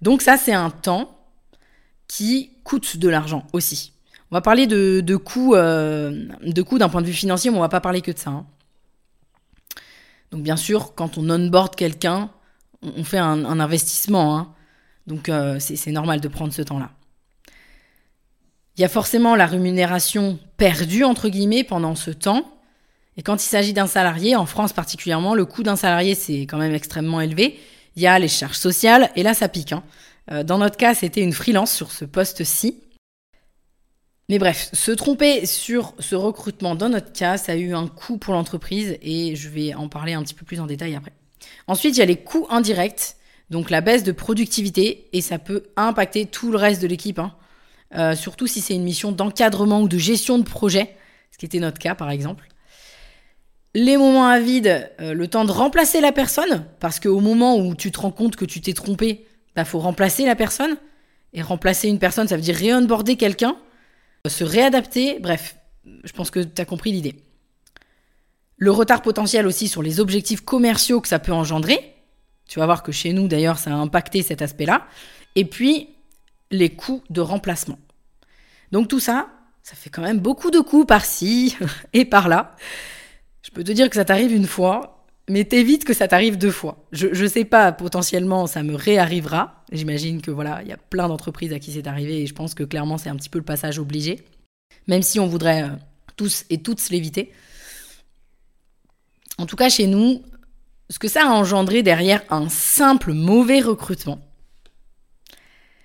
Donc 0.00 0.22
ça, 0.22 0.36
c'est 0.36 0.52
un 0.52 0.70
temps 0.70 1.18
qui 2.08 2.50
coûte 2.64 2.96
de 2.96 3.08
l'argent 3.08 3.46
aussi. 3.52 3.92
On 4.30 4.36
va 4.36 4.40
parler 4.40 4.66
de, 4.66 5.16
coûts 5.16 5.54
euh, 5.54 6.26
de 6.42 6.62
coûts 6.62 6.78
d'un 6.78 6.88
point 6.88 7.02
de 7.02 7.06
vue 7.06 7.12
financier, 7.12 7.50
mais 7.50 7.58
on 7.58 7.60
va 7.60 7.68
pas 7.68 7.80
parler 7.80 8.00
que 8.00 8.10
de 8.10 8.18
ça. 8.18 8.30
Hein. 8.30 8.46
Donc 10.32 10.42
bien 10.42 10.56
sûr, 10.56 10.94
quand 10.94 11.18
on 11.18 11.30
onboard 11.30 11.76
quelqu'un, 11.76 12.30
on 12.82 13.04
fait 13.04 13.18
un, 13.18 13.44
investissement. 13.60 14.36
Hein. 14.36 14.54
Donc 15.06 15.28
euh, 15.28 15.58
c'est 15.60 15.92
normal 15.92 16.20
de 16.20 16.28
prendre 16.28 16.52
ce 16.52 16.62
temps-là. 16.62 16.90
Il 18.76 18.80
y 18.80 18.84
a 18.84 18.88
forcément 18.88 19.36
la 19.36 19.46
rémunération 19.46 20.38
perdue, 20.56 21.04
entre 21.04 21.28
guillemets, 21.28 21.62
pendant 21.62 21.94
ce 21.94 22.10
temps. 22.10 22.50
Et 23.18 23.22
quand 23.22 23.34
il 23.34 23.46
s'agit 23.46 23.74
d'un 23.74 23.86
salarié, 23.86 24.34
en 24.34 24.46
France 24.46 24.72
particulièrement, 24.72 25.34
le 25.34 25.44
coût 25.44 25.62
d'un 25.62 25.76
salarié, 25.76 26.14
c'est 26.14 26.40
quand 26.42 26.56
même 26.56 26.74
extrêmement 26.74 27.20
élevé. 27.20 27.58
Il 27.96 28.02
y 28.02 28.06
a 28.06 28.18
les 28.18 28.28
charges 28.28 28.56
sociales, 28.56 29.10
et 29.16 29.22
là, 29.22 29.34
ça 29.34 29.48
pique. 29.48 29.72
Hein. 29.72 29.82
Euh, 30.30 30.42
dans 30.42 30.56
notre 30.56 30.78
cas, 30.78 30.94
c'était 30.94 31.20
une 31.20 31.34
freelance 31.34 31.72
sur 31.72 31.92
ce 31.92 32.06
poste-ci. 32.06 32.82
Mais 34.28 34.38
bref, 34.38 34.70
se 34.72 34.92
tromper 34.92 35.46
sur 35.46 35.94
ce 35.98 36.14
recrutement 36.14 36.74
dans 36.74 36.88
notre 36.88 37.12
cas, 37.12 37.36
ça 37.36 37.52
a 37.52 37.56
eu 37.56 37.74
un 37.74 37.88
coût 37.88 38.18
pour 38.18 38.34
l'entreprise 38.34 38.96
et 39.02 39.34
je 39.34 39.48
vais 39.48 39.74
en 39.74 39.88
parler 39.88 40.12
un 40.12 40.22
petit 40.22 40.34
peu 40.34 40.44
plus 40.44 40.60
en 40.60 40.66
détail 40.66 40.94
après. 40.94 41.12
Ensuite, 41.66 41.96
il 41.96 42.00
y 42.00 42.02
a 42.02 42.06
les 42.06 42.16
coûts 42.16 42.46
indirects, 42.48 43.16
donc 43.50 43.68
la 43.68 43.80
baisse 43.80 44.04
de 44.04 44.12
productivité 44.12 45.08
et 45.12 45.20
ça 45.20 45.38
peut 45.38 45.64
impacter 45.76 46.26
tout 46.26 46.50
le 46.52 46.56
reste 46.56 46.80
de 46.80 46.86
l'équipe, 46.86 47.18
hein. 47.18 47.34
euh, 47.96 48.14
surtout 48.14 48.46
si 48.46 48.60
c'est 48.60 48.74
une 48.74 48.84
mission 48.84 49.12
d'encadrement 49.12 49.82
ou 49.82 49.88
de 49.88 49.98
gestion 49.98 50.38
de 50.38 50.44
projet, 50.44 50.94
ce 51.32 51.38
qui 51.38 51.46
était 51.46 51.58
notre 51.58 51.78
cas 51.78 51.94
par 51.94 52.10
exemple. 52.10 52.48
Les 53.74 53.96
moments 53.96 54.28
à 54.28 54.38
vide, 54.38 54.90
euh, 55.00 55.14
le 55.14 55.28
temps 55.28 55.44
de 55.44 55.50
remplacer 55.50 56.00
la 56.00 56.12
personne, 56.12 56.66
parce 56.78 57.00
qu'au 57.00 57.20
moment 57.20 57.56
où 57.56 57.74
tu 57.74 57.90
te 57.90 58.00
rends 58.00 58.10
compte 58.10 58.36
que 58.36 58.44
tu 58.44 58.60
t'es 58.60 58.74
trompé, 58.74 59.26
bah 59.56 59.64
faut 59.64 59.78
remplacer 59.78 60.24
la 60.26 60.36
personne. 60.36 60.76
Et 61.34 61.40
remplacer 61.40 61.88
une 61.88 61.98
personne, 61.98 62.28
ça 62.28 62.36
veut 62.36 62.42
dire 62.42 62.56
réonboarder 62.56 63.16
quelqu'un 63.16 63.56
se 64.30 64.44
réadapter, 64.44 65.18
bref, 65.18 65.56
je 66.04 66.12
pense 66.12 66.30
que 66.30 66.40
tu 66.40 66.62
as 66.62 66.64
compris 66.64 66.92
l'idée. 66.92 67.16
Le 68.56 68.70
retard 68.70 69.02
potentiel 69.02 69.46
aussi 69.48 69.66
sur 69.66 69.82
les 69.82 69.98
objectifs 69.98 70.42
commerciaux 70.42 71.00
que 71.00 71.08
ça 71.08 71.18
peut 71.18 71.32
engendrer. 71.32 71.94
Tu 72.46 72.60
vas 72.60 72.66
voir 72.66 72.84
que 72.84 72.92
chez 72.92 73.12
nous, 73.12 73.26
d'ailleurs, 73.26 73.58
ça 73.58 73.70
a 73.70 73.74
impacté 73.74 74.22
cet 74.22 74.40
aspect-là. 74.40 74.86
Et 75.34 75.44
puis, 75.44 75.88
les 76.52 76.70
coûts 76.70 77.02
de 77.10 77.20
remplacement. 77.20 77.78
Donc 78.70 78.86
tout 78.86 79.00
ça, 79.00 79.28
ça 79.64 79.74
fait 79.74 79.90
quand 79.90 80.02
même 80.02 80.20
beaucoup 80.20 80.50
de 80.50 80.60
coûts 80.60 80.84
par-ci 80.84 81.56
et 81.92 82.04
par-là. 82.04 82.54
Je 83.42 83.50
peux 83.50 83.64
te 83.64 83.72
dire 83.72 83.88
que 83.88 83.96
ça 83.96 84.04
t'arrive 84.04 84.32
une 84.32 84.46
fois, 84.46 85.01
mais 85.32 85.46
t'évites 85.46 85.84
que 85.84 85.94
ça 85.94 86.08
t'arrive 86.08 86.36
deux 86.36 86.50
fois. 86.50 86.84
Je, 86.92 87.08
je 87.12 87.24
sais 87.24 87.46
pas, 87.46 87.72
potentiellement, 87.72 88.46
ça 88.46 88.62
me 88.62 88.74
réarrivera. 88.74 89.64
J'imagine 89.72 90.20
que 90.20 90.30
voilà, 90.30 90.60
il 90.60 90.68
y 90.68 90.72
a 90.72 90.76
plein 90.76 91.08
d'entreprises 91.08 91.54
à 91.54 91.58
qui 91.58 91.72
c'est 91.72 91.86
arrivé 91.86 92.20
et 92.20 92.26
je 92.26 92.34
pense 92.34 92.52
que 92.52 92.64
clairement, 92.64 92.98
c'est 92.98 93.08
un 93.08 93.16
petit 93.16 93.30
peu 93.30 93.38
le 93.38 93.44
passage 93.44 93.78
obligé. 93.78 94.20
Même 94.88 95.00
si 95.00 95.18
on 95.20 95.26
voudrait 95.26 95.62
euh, 95.62 95.74
tous 96.16 96.44
et 96.50 96.58
toutes 96.58 96.86
l'éviter. 96.90 97.32
En 99.38 99.46
tout 99.46 99.56
cas, 99.56 99.70
chez 99.70 99.86
nous, 99.86 100.22
ce 100.90 100.98
que 100.98 101.08
ça 101.08 101.22
a 101.22 101.30
engendré 101.30 101.82
derrière 101.82 102.22
un 102.28 102.50
simple 102.50 103.14
mauvais 103.14 103.60
recrutement, 103.60 104.20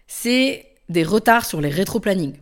c'est 0.07 0.65
des 0.89 1.03
retards 1.03 1.45
sur 1.45 1.61
les 1.61 1.69
rétro-plannings. 1.69 2.35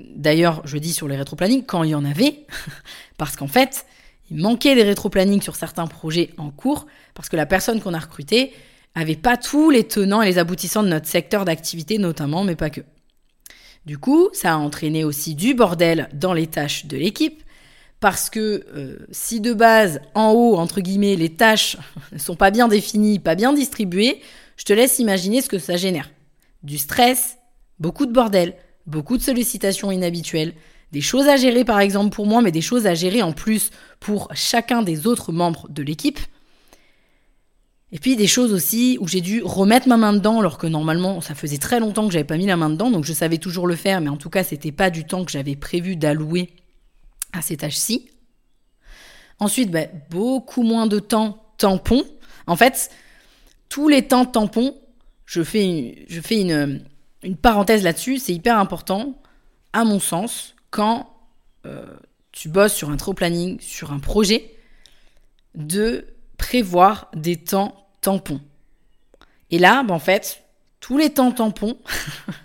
D'ailleurs, 0.00 0.66
je 0.66 0.76
dis 0.78 0.92
sur 0.92 1.06
les 1.06 1.16
rétro-plannings 1.16 1.64
quand 1.64 1.84
il 1.84 1.90
y 1.90 1.94
en 1.94 2.04
avait, 2.04 2.46
parce 3.16 3.36
qu'en 3.36 3.46
fait, 3.46 3.86
il 4.30 4.38
manquait 4.38 4.74
des 4.74 4.82
rétro-plannings 4.82 5.42
sur 5.42 5.56
certains 5.56 5.86
projets 5.86 6.30
en 6.38 6.50
cours 6.50 6.86
parce 7.14 7.28
que 7.28 7.36
la 7.36 7.46
personne 7.46 7.80
qu'on 7.80 7.94
a 7.94 7.98
recrutée 7.98 8.52
avait 8.94 9.16
pas 9.16 9.36
tous 9.36 9.70
les 9.70 9.84
tenants 9.84 10.22
et 10.22 10.26
les 10.26 10.38
aboutissants 10.38 10.82
de 10.82 10.88
notre 10.88 11.08
secteur 11.08 11.44
d'activité 11.44 11.98
notamment, 11.98 12.44
mais 12.44 12.56
pas 12.56 12.70
que. 12.70 12.80
Du 13.86 13.98
coup, 13.98 14.28
ça 14.32 14.52
a 14.52 14.56
entraîné 14.56 15.04
aussi 15.04 15.34
du 15.34 15.54
bordel 15.54 16.08
dans 16.12 16.34
les 16.34 16.46
tâches 16.46 16.86
de 16.86 16.96
l'équipe 16.96 17.42
parce 17.98 18.30
que 18.30 18.66
euh, 18.74 19.06
si 19.10 19.40
de 19.40 19.52
base, 19.52 20.00
en 20.14 20.32
haut, 20.32 20.56
entre 20.56 20.80
guillemets, 20.80 21.16
les 21.16 21.30
tâches 21.30 21.76
ne 22.12 22.18
sont 22.18 22.36
pas 22.36 22.50
bien 22.50 22.68
définies, 22.68 23.18
pas 23.18 23.34
bien 23.34 23.52
distribuées, 23.52 24.20
je 24.56 24.64
te 24.64 24.72
laisse 24.72 24.98
imaginer 24.98 25.42
ce 25.42 25.48
que 25.48 25.58
ça 25.58 25.76
génère. 25.76 26.10
Du 26.62 26.78
stress, 26.78 27.38
beaucoup 27.78 28.06
de 28.06 28.12
bordel, 28.12 28.54
beaucoup 28.86 29.16
de 29.16 29.22
sollicitations 29.22 29.90
inhabituelles, 29.90 30.54
des 30.92 31.00
choses 31.00 31.28
à 31.28 31.36
gérer 31.36 31.64
par 31.64 31.80
exemple 31.80 32.14
pour 32.14 32.26
moi, 32.26 32.42
mais 32.42 32.52
des 32.52 32.60
choses 32.60 32.86
à 32.86 32.94
gérer 32.94 33.22
en 33.22 33.32
plus 33.32 33.70
pour 34.00 34.28
chacun 34.34 34.82
des 34.82 35.06
autres 35.06 35.32
membres 35.32 35.68
de 35.68 35.82
l'équipe. 35.82 36.18
Et 37.92 37.98
puis 37.98 38.16
des 38.16 38.26
choses 38.26 38.52
aussi 38.52 38.98
où 39.00 39.08
j'ai 39.08 39.20
dû 39.20 39.42
remettre 39.42 39.88
ma 39.88 39.96
main 39.96 40.12
dedans, 40.12 40.40
alors 40.40 40.58
que 40.58 40.66
normalement 40.66 41.20
ça 41.20 41.34
faisait 41.34 41.58
très 41.58 41.80
longtemps 41.80 42.06
que 42.06 42.12
j'avais 42.12 42.24
pas 42.24 42.36
mis 42.36 42.46
la 42.46 42.56
main 42.56 42.70
dedans, 42.70 42.90
donc 42.90 43.04
je 43.04 43.12
savais 43.12 43.38
toujours 43.38 43.66
le 43.66 43.74
faire, 43.74 44.00
mais 44.00 44.08
en 44.08 44.16
tout 44.16 44.30
cas 44.30 44.44
c'était 44.44 44.72
pas 44.72 44.90
du 44.90 45.04
temps 45.04 45.24
que 45.24 45.32
j'avais 45.32 45.56
prévu 45.56 45.96
d'allouer 45.96 46.50
à 47.32 47.42
ces 47.42 47.56
tâches-ci. 47.56 48.10
Ensuite, 49.40 49.70
bah, 49.70 49.86
beaucoup 50.10 50.62
moins 50.62 50.86
de 50.86 50.98
temps 50.98 51.42
tampon. 51.56 52.04
En 52.46 52.56
fait, 52.56 52.90
tous 53.68 53.88
les 53.88 54.06
temps 54.06 54.26
tampons, 54.26 54.76
je 55.24 55.42
fais 55.42 56.04
je 56.08 56.20
fais 56.20 56.40
une, 56.40 56.84
une 57.22 57.36
parenthèse 57.36 57.82
là-dessus, 57.82 58.18
c'est 58.18 58.34
hyper 58.34 58.58
important, 58.58 59.20
à 59.72 59.84
mon 59.84 59.98
sens, 59.98 60.54
quand 60.70 61.10
euh, 61.66 61.84
tu 62.32 62.48
bosses 62.48 62.74
sur 62.74 62.90
un 62.90 62.96
trop 62.96 63.12
planning, 63.12 63.58
sur 63.60 63.92
un 63.92 63.98
projet, 63.98 64.54
de 65.54 66.06
prévoir 66.36 67.10
des 67.14 67.36
temps 67.36 67.86
tampons. 68.00 68.40
Et 69.50 69.58
là, 69.58 69.82
ben, 69.82 69.94
en 69.94 69.98
fait, 69.98 70.42
tous 70.80 70.96
les 70.96 71.10
temps 71.10 71.32
tampons, 71.32 71.76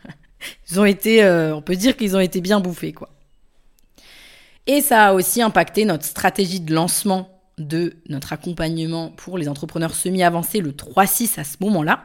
ils 0.69 0.79
ont 0.79 0.85
été, 0.85 1.23
euh, 1.23 1.55
on 1.55 1.61
peut 1.61 1.75
dire 1.75 1.95
qu'ils 1.95 2.15
ont 2.15 2.19
été 2.19 2.41
bien 2.41 2.59
bouffés, 2.59 2.93
quoi. 2.93 3.09
Et 4.67 4.81
ça 4.81 5.07
a 5.07 5.13
aussi 5.13 5.41
impacté 5.43 5.85
notre 5.85 6.05
stratégie 6.05 6.59
de 6.59 6.73
lancement 6.73 7.29
de 7.57 7.95
notre 8.09 8.33
accompagnement 8.33 9.09
pour 9.09 9.37
les 9.37 9.47
entrepreneurs 9.47 9.93
semi-avancés 9.93 10.59
le 10.59 10.71
3-6 10.71 11.39
à 11.39 11.43
ce 11.43 11.57
moment-là. 11.61 12.03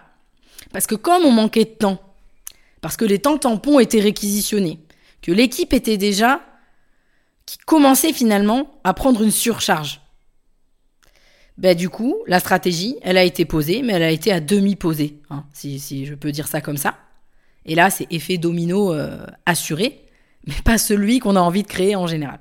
Parce 0.72 0.86
que 0.86 0.94
comme 0.94 1.24
on 1.24 1.32
manquait 1.32 1.64
de 1.64 1.70
temps, 1.70 1.98
parce 2.82 2.96
que 2.96 3.04
les 3.04 3.18
temps 3.18 3.38
tampons 3.38 3.80
étaient 3.80 4.00
réquisitionnés, 4.00 4.78
que 5.22 5.32
l'équipe 5.32 5.72
était 5.72 5.96
déjà, 5.96 6.40
qui 7.46 7.58
commençait 7.58 8.12
finalement 8.12 8.80
à 8.84 8.94
prendre 8.94 9.22
une 9.22 9.30
surcharge. 9.30 10.00
Ben, 11.58 11.76
du 11.76 11.88
coup, 11.90 12.16
la 12.26 12.40
stratégie, 12.40 12.96
elle 13.02 13.18
a 13.18 13.24
été 13.24 13.44
posée, 13.44 13.82
mais 13.82 13.94
elle 13.94 14.02
a 14.02 14.10
été 14.10 14.32
à 14.32 14.40
demi 14.40 14.76
posée, 14.76 15.20
hein, 15.28 15.44
si, 15.52 16.06
je 16.06 16.14
peux 16.14 16.32
dire 16.32 16.48
ça 16.48 16.60
comme 16.60 16.78
ça. 16.78 16.96
Et 17.66 17.74
là, 17.74 17.90
c'est 17.90 18.06
effet 18.10 18.38
domino 18.38 18.94
euh, 18.94 19.26
assuré, 19.44 20.00
mais 20.46 20.54
pas 20.64 20.78
celui 20.78 21.18
qu'on 21.18 21.36
a 21.36 21.40
envie 21.40 21.62
de 21.62 21.68
créer 21.68 21.96
en 21.96 22.06
général. 22.06 22.40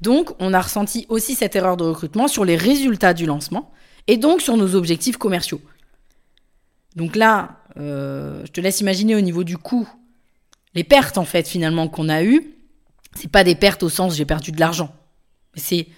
Donc, 0.00 0.30
on 0.38 0.52
a 0.52 0.60
ressenti 0.60 1.06
aussi 1.08 1.34
cette 1.34 1.56
erreur 1.56 1.76
de 1.76 1.84
recrutement 1.84 2.28
sur 2.28 2.44
les 2.44 2.56
résultats 2.56 3.14
du 3.14 3.26
lancement 3.26 3.72
et 4.06 4.16
donc 4.16 4.42
sur 4.42 4.56
nos 4.56 4.74
objectifs 4.74 5.16
commerciaux. 5.16 5.60
Donc 6.94 7.16
là, 7.16 7.62
euh, 7.76 8.42
je 8.44 8.52
te 8.52 8.60
laisse 8.60 8.80
imaginer 8.80 9.16
au 9.16 9.20
niveau 9.20 9.44
du 9.44 9.58
coût 9.58 9.88
les 10.74 10.84
pertes 10.84 11.18
en 11.18 11.24
fait 11.24 11.46
finalement 11.48 11.88
qu'on 11.88 12.08
a 12.08 12.22
eues, 12.22 12.54
c'est 13.14 13.30
pas 13.30 13.44
des 13.44 13.54
pertes 13.54 13.82
au 13.82 13.88
sens 13.88 14.16
j'ai 14.16 14.24
perdu 14.24 14.52
de 14.52 14.60
l'argent, 14.60 14.94
c'est 15.54 15.88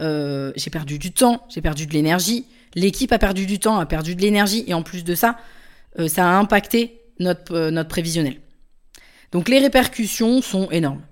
euh, 0.00 0.52
j'ai 0.56 0.70
perdu 0.70 0.98
du 0.98 1.12
temps, 1.12 1.46
j'ai 1.48 1.60
perdu 1.60 1.86
de 1.86 1.92
l'énergie, 1.92 2.46
l'équipe 2.74 3.12
a 3.12 3.18
perdu 3.18 3.46
du 3.46 3.58
temps, 3.58 3.78
a 3.78 3.86
perdu 3.86 4.14
de 4.14 4.20
l'énergie 4.20 4.64
et 4.66 4.74
en 4.74 4.82
plus 4.82 5.04
de 5.04 5.14
ça, 5.14 5.38
euh, 5.98 6.08
ça 6.08 6.28
a 6.28 6.38
impacté 6.38 7.00
notre, 7.18 7.54
euh, 7.54 7.70
notre 7.70 7.88
prévisionnel. 7.88 8.36
Donc 9.32 9.48
les 9.48 9.58
répercussions 9.58 10.40
sont 10.42 10.70
énormes. 10.70 11.02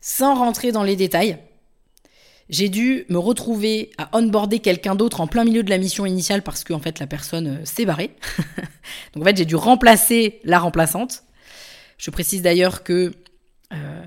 Sans 0.00 0.34
rentrer 0.34 0.72
dans 0.72 0.82
les 0.82 0.96
détails, 0.96 1.38
j'ai 2.48 2.68
dû 2.68 3.06
me 3.08 3.18
retrouver 3.18 3.90
à 3.98 4.10
onboarder 4.16 4.58
quelqu'un 4.58 4.94
d'autre 4.94 5.20
en 5.20 5.26
plein 5.26 5.44
milieu 5.44 5.62
de 5.62 5.70
la 5.70 5.78
mission 5.78 6.06
initiale 6.06 6.42
parce 6.42 6.64
qu'en 6.64 6.80
fait 6.80 6.98
la 6.98 7.06
personne 7.06 7.64
s'est 7.64 7.84
barrée. 7.84 8.10
Donc 9.14 9.22
en 9.22 9.26
fait 9.26 9.36
j'ai 9.36 9.44
dû 9.44 9.56
remplacer 9.56 10.40
la 10.44 10.58
remplaçante. 10.58 11.24
Je 12.02 12.10
précise 12.10 12.42
d'ailleurs 12.42 12.82
que 12.82 13.12
euh, 13.72 14.02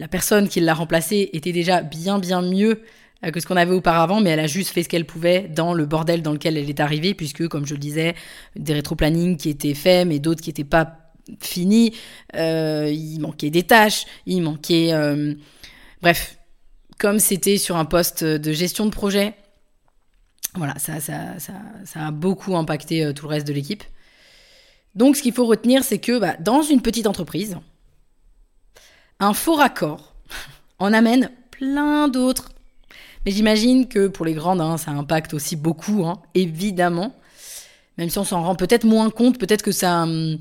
la 0.00 0.08
personne 0.08 0.48
qui 0.48 0.58
l'a 0.60 0.72
remplacé 0.72 1.28
était 1.34 1.52
déjà 1.52 1.82
bien 1.82 2.18
bien 2.18 2.40
mieux 2.40 2.80
euh, 3.24 3.30
que 3.30 3.40
ce 3.40 3.46
qu'on 3.46 3.58
avait 3.58 3.74
auparavant, 3.74 4.22
mais 4.22 4.30
elle 4.30 4.40
a 4.40 4.46
juste 4.46 4.70
fait 4.70 4.82
ce 4.82 4.88
qu'elle 4.88 5.04
pouvait 5.04 5.48
dans 5.48 5.74
le 5.74 5.84
bordel 5.84 6.22
dans 6.22 6.32
lequel 6.32 6.56
elle 6.56 6.70
est 6.70 6.80
arrivée, 6.80 7.12
puisque, 7.12 7.46
comme 7.48 7.66
je 7.66 7.74
le 7.74 7.78
disais, 7.78 8.14
des 8.56 8.72
rétro-plannings 8.72 9.36
qui 9.36 9.50
étaient 9.50 9.74
faits, 9.74 10.08
mais 10.08 10.18
d'autres 10.18 10.40
qui 10.40 10.48
n'étaient 10.48 10.64
pas 10.64 10.96
finis, 11.40 11.94
euh, 12.36 12.90
il 12.90 13.18
manquait 13.20 13.50
des 13.50 13.64
tâches, 13.64 14.06
il 14.24 14.40
manquait... 14.40 14.92
Bref, 16.00 16.38
comme 16.98 17.18
c'était 17.18 17.58
sur 17.58 17.76
un 17.76 17.84
poste 17.84 18.24
de 18.24 18.52
gestion 18.52 18.86
de 18.86 18.90
projet, 18.90 19.34
voilà, 20.54 20.74
ça 20.78 20.96
a 21.96 22.10
beaucoup 22.12 22.56
impacté 22.56 23.12
tout 23.14 23.26
le 23.26 23.30
reste 23.30 23.46
de 23.46 23.52
l'équipe. 23.52 23.84
Donc, 24.96 25.16
ce 25.16 25.22
qu'il 25.22 25.32
faut 25.32 25.46
retenir, 25.46 25.84
c'est 25.84 25.98
que 25.98 26.18
bah, 26.18 26.36
dans 26.40 26.62
une 26.62 26.80
petite 26.80 27.06
entreprise, 27.06 27.58
un 29.20 29.34
faux 29.34 29.54
raccord 29.54 30.14
en 30.78 30.92
amène 30.92 31.30
plein 31.50 32.08
d'autres. 32.08 32.50
Mais 33.24 33.32
j'imagine 33.32 33.88
que 33.88 34.08
pour 34.08 34.24
les 34.24 34.34
grandes, 34.34 34.60
hein, 34.60 34.76
ça 34.76 34.90
impacte 34.92 35.34
aussi 35.34 35.56
beaucoup, 35.56 36.06
hein, 36.06 36.22
évidemment. 36.34 37.14
Même 37.98 38.10
si 38.10 38.18
on 38.18 38.24
s'en 38.24 38.42
rend 38.42 38.54
peut-être 38.54 38.84
moins 38.84 39.10
compte, 39.10 39.38
peut-être 39.38 39.62
que 39.62 39.72
ça, 39.72 40.02
hum, 40.02 40.38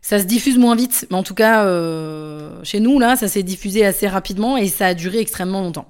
ça 0.00 0.18
se 0.18 0.24
diffuse 0.24 0.58
moins 0.58 0.74
vite. 0.74 1.06
Mais 1.10 1.16
en 1.16 1.22
tout 1.22 1.34
cas, 1.34 1.64
euh, 1.64 2.62
chez 2.64 2.80
nous, 2.80 2.98
là, 2.98 3.16
ça 3.16 3.28
s'est 3.28 3.42
diffusé 3.42 3.84
assez 3.84 4.08
rapidement 4.08 4.56
et 4.56 4.68
ça 4.68 4.86
a 4.86 4.94
duré 4.94 5.18
extrêmement 5.18 5.62
longtemps. 5.62 5.88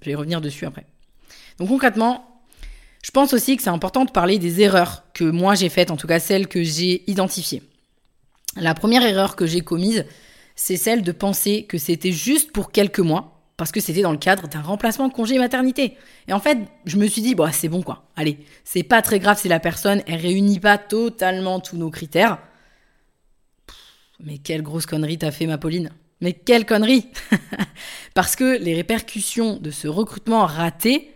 Je 0.00 0.06
vais 0.06 0.12
y 0.12 0.14
revenir 0.14 0.40
dessus 0.40 0.64
après. 0.64 0.86
Donc 1.58 1.68
concrètement, 1.68 2.27
je 3.02 3.10
pense 3.10 3.32
aussi 3.32 3.56
que 3.56 3.62
c'est 3.62 3.68
important 3.70 4.04
de 4.04 4.10
parler 4.10 4.38
des 4.38 4.60
erreurs 4.60 5.04
que 5.14 5.24
moi 5.24 5.54
j'ai 5.54 5.68
faites, 5.68 5.90
en 5.90 5.96
tout 5.96 6.06
cas 6.06 6.18
celles 6.18 6.48
que 6.48 6.62
j'ai 6.62 7.08
identifiées. 7.10 7.62
La 8.56 8.74
première 8.74 9.02
erreur 9.02 9.36
que 9.36 9.46
j'ai 9.46 9.60
commise, 9.60 10.04
c'est 10.56 10.76
celle 10.76 11.02
de 11.02 11.12
penser 11.12 11.64
que 11.64 11.78
c'était 11.78 12.12
juste 12.12 12.50
pour 12.50 12.72
quelques 12.72 12.98
mois, 12.98 13.40
parce 13.56 13.72
que 13.72 13.80
c'était 13.80 14.02
dans 14.02 14.12
le 14.12 14.18
cadre 14.18 14.48
d'un 14.48 14.60
remplacement 14.60 15.08
de 15.08 15.12
congé 15.12 15.38
maternité. 15.38 15.96
Et 16.26 16.32
en 16.32 16.40
fait, 16.40 16.58
je 16.84 16.96
me 16.96 17.06
suis 17.06 17.22
dit, 17.22 17.34
bon, 17.34 17.50
c'est 17.52 17.68
bon 17.68 17.82
quoi. 17.82 18.08
Allez, 18.16 18.38
c'est 18.64 18.82
pas 18.82 19.02
très 19.02 19.20
grave 19.20 19.38
si 19.38 19.48
la 19.48 19.60
personne, 19.60 20.02
elle 20.06 20.20
réunit 20.20 20.60
pas 20.60 20.78
totalement 20.78 21.60
tous 21.60 21.76
nos 21.76 21.90
critères. 21.90 22.38
Mais 24.20 24.38
quelle 24.38 24.62
grosse 24.62 24.86
connerie 24.86 25.18
t'as 25.18 25.30
fait, 25.30 25.46
ma 25.46 25.58
Pauline. 25.58 25.90
Mais 26.20 26.32
quelle 26.32 26.66
connerie 26.66 27.06
Parce 28.14 28.34
que 28.34 28.58
les 28.58 28.74
répercussions 28.74 29.56
de 29.56 29.70
ce 29.70 29.86
recrutement 29.86 30.44
raté, 30.46 31.12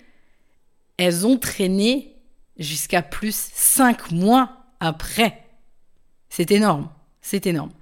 elles 0.97 1.27
ont 1.27 1.39
traîné 1.39 2.17
jusqu'à 2.59 3.03
plus 3.03 3.35
5 3.35 4.11
mois 4.13 4.65
après. 4.81 5.45
C'est 6.29 6.51
énorme, 6.51 6.89
c'est 7.21 7.47
énorme. 7.47 7.73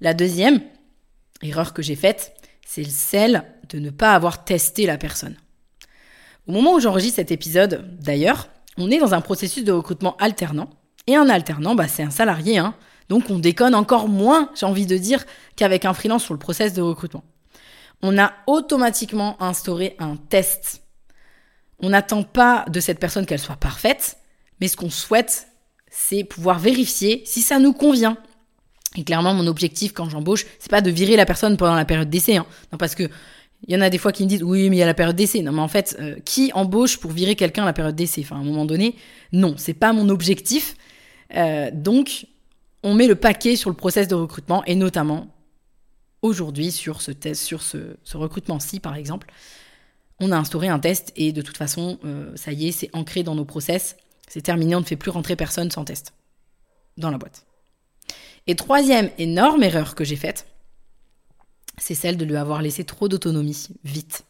La 0.00 0.14
deuxième 0.14 0.60
erreur 1.42 1.72
que 1.72 1.82
j'ai 1.82 1.96
faite, 1.96 2.34
c'est 2.66 2.84
celle 2.84 3.44
de 3.68 3.78
ne 3.78 3.90
pas 3.90 4.14
avoir 4.14 4.44
testé 4.44 4.86
la 4.86 4.98
personne. 4.98 5.36
Au 6.46 6.52
moment 6.52 6.74
où 6.74 6.80
j'enregistre 6.80 7.16
cet 7.16 7.30
épisode, 7.30 7.98
d'ailleurs, 8.00 8.48
on 8.76 8.90
est 8.90 8.98
dans 8.98 9.14
un 9.14 9.20
processus 9.20 9.64
de 9.64 9.72
recrutement 9.72 10.16
alternant. 10.18 10.68
Et 11.06 11.16
un 11.16 11.28
alternant, 11.28 11.74
bah, 11.74 11.88
c'est 11.88 12.02
un 12.02 12.10
salarié, 12.10 12.58
hein. 12.58 12.74
donc 13.08 13.30
on 13.30 13.38
déconne 13.38 13.74
encore 13.74 14.08
moins, 14.08 14.50
j'ai 14.54 14.66
envie 14.66 14.86
de 14.86 14.96
dire, 14.96 15.24
qu'avec 15.56 15.84
un 15.84 15.94
freelance 15.94 16.24
sur 16.24 16.34
le 16.34 16.38
process 16.38 16.72
de 16.72 16.82
recrutement. 16.82 17.24
On 18.02 18.18
a 18.18 18.32
automatiquement 18.46 19.40
instauré 19.42 19.96
un 19.98 20.16
test. 20.16 20.82
On 21.84 21.90
n'attend 21.90 22.22
pas 22.22 22.64
de 22.70 22.80
cette 22.80 22.98
personne 22.98 23.26
qu'elle 23.26 23.38
soit 23.38 23.56
parfaite, 23.56 24.16
mais 24.60 24.68
ce 24.68 24.76
qu'on 24.76 24.88
souhaite, 24.88 25.48
c'est 25.90 26.24
pouvoir 26.24 26.58
vérifier 26.58 27.22
si 27.26 27.42
ça 27.42 27.58
nous 27.58 27.74
convient. 27.74 28.16
Et 28.96 29.04
clairement, 29.04 29.34
mon 29.34 29.46
objectif 29.46 29.92
quand 29.92 30.08
j'embauche, 30.08 30.46
c'est 30.58 30.70
pas 30.70 30.80
de 30.80 30.90
virer 30.90 31.14
la 31.16 31.26
personne 31.26 31.58
pendant 31.58 31.74
la 31.74 31.84
période 31.84 32.08
d'essai. 32.08 32.36
Hein. 32.36 32.46
Non, 32.72 32.78
parce 32.78 32.94
que 32.94 33.10
il 33.66 33.74
y 33.74 33.76
en 33.76 33.82
a 33.82 33.90
des 33.90 33.98
fois 33.98 34.12
qui 34.12 34.24
me 34.24 34.28
disent 34.28 34.42
oui, 34.42 34.70
mais 34.70 34.76
il 34.76 34.78
y 34.78 34.82
a 34.82 34.86
la 34.86 34.94
période 34.94 35.16
d'essai. 35.16 35.42
Non, 35.42 35.52
mais 35.52 35.60
en 35.60 35.68
fait, 35.68 35.94
euh, 36.00 36.16
qui 36.24 36.52
embauche 36.54 36.98
pour 36.98 37.10
virer 37.10 37.34
quelqu'un 37.34 37.64
à 37.64 37.66
la 37.66 37.72
période 37.74 37.96
d'essai? 37.96 38.22
Enfin, 38.24 38.36
à 38.36 38.38
un 38.38 38.44
moment 38.44 38.64
donné, 38.64 38.96
non, 39.32 39.54
c'est 39.58 39.74
pas 39.74 39.92
mon 39.92 40.08
objectif. 40.08 40.76
Euh, 41.36 41.70
donc, 41.70 42.26
on 42.82 42.94
met 42.94 43.06
le 43.06 43.14
paquet 43.14 43.56
sur 43.56 43.68
le 43.68 43.76
process 43.76 44.08
de 44.08 44.14
recrutement 44.14 44.64
et 44.64 44.74
notamment 44.74 45.28
aujourd'hui 46.22 46.72
sur 46.72 47.02
ce 47.02 47.10
test, 47.10 47.42
sur 47.42 47.62
ce, 47.62 47.96
recrutement-ci, 48.14 48.80
par 48.80 48.96
exemple, 48.96 49.28
on 50.20 50.32
a 50.32 50.36
instauré 50.36 50.68
un 50.68 50.78
test 50.78 51.12
et 51.16 51.32
de 51.32 51.42
toute 51.42 51.56
façon, 51.56 51.98
euh, 52.04 52.30
ça 52.36 52.52
y 52.52 52.68
est, 52.68 52.72
c'est 52.72 52.90
ancré 52.92 53.22
dans 53.22 53.34
nos 53.34 53.44
process. 53.44 53.96
C'est 54.28 54.42
terminé, 54.42 54.74
on 54.74 54.80
ne 54.80 54.84
fait 54.84 54.96
plus 54.96 55.10
rentrer 55.10 55.36
personne 55.36 55.70
sans 55.70 55.84
test 55.84 56.14
dans 56.96 57.10
la 57.10 57.18
boîte. 57.18 57.46
Et 58.46 58.54
troisième 58.54 59.10
énorme 59.18 59.62
erreur 59.62 59.94
que 59.94 60.04
j'ai 60.04 60.16
faite, 60.16 60.46
c'est 61.78 61.94
celle 61.94 62.16
de 62.16 62.24
lui 62.24 62.36
avoir 62.36 62.62
laissé 62.62 62.84
trop 62.84 63.08
d'autonomie, 63.08 63.68
vite. 63.84 64.24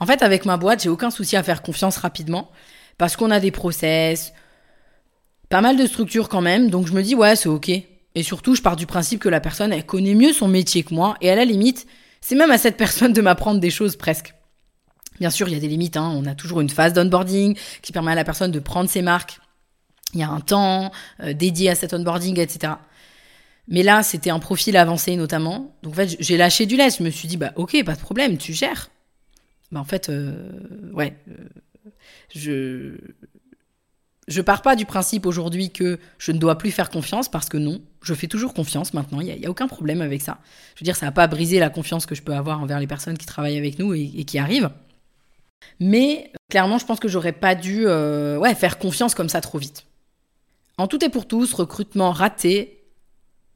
En 0.00 0.06
fait, 0.06 0.22
avec 0.22 0.44
ma 0.44 0.56
boîte, 0.56 0.82
j'ai 0.82 0.88
aucun 0.88 1.10
souci 1.10 1.36
à 1.36 1.42
faire 1.42 1.62
confiance 1.62 1.96
rapidement, 1.96 2.50
parce 2.96 3.16
qu'on 3.16 3.30
a 3.30 3.40
des 3.40 3.50
process, 3.50 4.32
pas 5.48 5.60
mal 5.60 5.76
de 5.76 5.86
structures 5.86 6.28
quand 6.28 6.40
même, 6.40 6.70
donc 6.70 6.86
je 6.86 6.92
me 6.92 7.02
dis, 7.02 7.14
ouais, 7.14 7.36
c'est 7.36 7.48
ok. 7.48 7.68
Et 7.68 8.22
surtout, 8.22 8.54
je 8.54 8.62
pars 8.62 8.76
du 8.76 8.86
principe 8.86 9.20
que 9.20 9.28
la 9.28 9.40
personne, 9.40 9.72
elle 9.72 9.84
connaît 9.84 10.14
mieux 10.14 10.32
son 10.32 10.48
métier 10.48 10.82
que 10.82 10.94
moi, 10.94 11.16
et 11.20 11.30
à 11.30 11.36
la 11.36 11.44
limite, 11.44 11.86
c'est 12.20 12.34
même 12.34 12.50
à 12.50 12.58
cette 12.58 12.76
personne 12.76 13.12
de 13.12 13.20
m'apprendre 13.20 13.60
des 13.60 13.70
choses 13.70 13.96
presque. 13.96 14.34
Bien 15.20 15.30
sûr, 15.30 15.48
il 15.48 15.54
y 15.54 15.56
a 15.56 15.60
des 15.60 15.68
limites, 15.68 15.96
hein. 15.96 16.12
on 16.14 16.26
a 16.26 16.34
toujours 16.34 16.60
une 16.60 16.70
phase 16.70 16.92
d'onboarding 16.92 17.56
qui 17.82 17.92
permet 17.92 18.12
à 18.12 18.14
la 18.14 18.24
personne 18.24 18.52
de 18.52 18.60
prendre 18.60 18.88
ses 18.88 19.02
marques. 19.02 19.40
Il 20.14 20.20
y 20.20 20.22
a 20.22 20.30
un 20.30 20.40
temps 20.40 20.90
euh, 21.20 21.32
dédié 21.32 21.70
à 21.70 21.74
cet 21.74 21.92
onboarding, 21.92 22.38
etc. 22.38 22.74
Mais 23.66 23.82
là, 23.82 24.02
c'était 24.02 24.30
un 24.30 24.38
profil 24.38 24.76
avancé 24.76 25.16
notamment. 25.16 25.74
Donc 25.82 25.92
en 25.92 25.96
fait, 25.96 26.16
j'ai 26.20 26.36
lâché 26.36 26.66
du 26.66 26.76
lait. 26.76 26.88
Je 26.90 27.02
me 27.02 27.10
suis 27.10 27.28
dit, 27.28 27.36
bah 27.36 27.52
ok, 27.56 27.84
pas 27.84 27.94
de 27.94 28.00
problème, 28.00 28.38
tu 28.38 28.54
gères. 28.54 28.90
Bah 29.70 29.80
en 29.80 29.84
fait, 29.84 30.08
euh, 30.08 30.50
ouais, 30.94 31.14
euh, 31.28 31.92
je 32.34 32.96
je 34.28 34.42
pars 34.42 34.60
pas 34.60 34.76
du 34.76 34.84
principe 34.84 35.24
aujourd'hui 35.24 35.70
que 35.70 35.98
je 36.18 36.32
ne 36.32 36.38
dois 36.38 36.58
plus 36.58 36.70
faire 36.70 36.90
confiance 36.90 37.30
parce 37.30 37.48
que 37.48 37.56
non, 37.56 37.80
je 38.02 38.12
fais 38.12 38.26
toujours 38.26 38.52
confiance 38.52 38.92
maintenant. 38.92 39.20
Il 39.20 39.34
n'y 39.34 39.46
a, 39.46 39.50
aucun 39.50 39.68
problème 39.68 40.02
avec 40.02 40.20
ça. 40.20 40.38
Je 40.74 40.80
veux 40.80 40.84
dire, 40.84 40.96
ça 40.96 41.06
n'a 41.06 41.12
pas 41.12 41.26
brisé 41.26 41.58
la 41.58 41.70
confiance 41.70 42.04
que 42.04 42.14
je 42.14 42.22
peux 42.22 42.34
avoir 42.34 42.60
envers 42.60 42.78
les 42.78 42.86
personnes 42.86 43.16
qui 43.16 43.24
travaillent 43.26 43.56
avec 43.56 43.78
nous 43.78 43.94
et, 43.94 44.24
qui 44.24 44.38
arrivent. 44.38 44.70
Mais 45.80 46.32
clairement, 46.48 46.78
je 46.78 46.86
pense 46.86 47.00
que 47.00 47.08
j'aurais 47.08 47.32
pas 47.32 47.54
dû 47.54 47.86
euh, 47.86 48.54
faire 48.54 48.78
confiance 48.78 49.14
comme 49.14 49.28
ça 49.28 49.40
trop 49.40 49.58
vite. 49.58 49.86
En 50.76 50.86
tout 50.86 51.04
et 51.04 51.08
pour 51.08 51.26
tous, 51.26 51.52
recrutement 51.54 52.12
raté, 52.12 52.84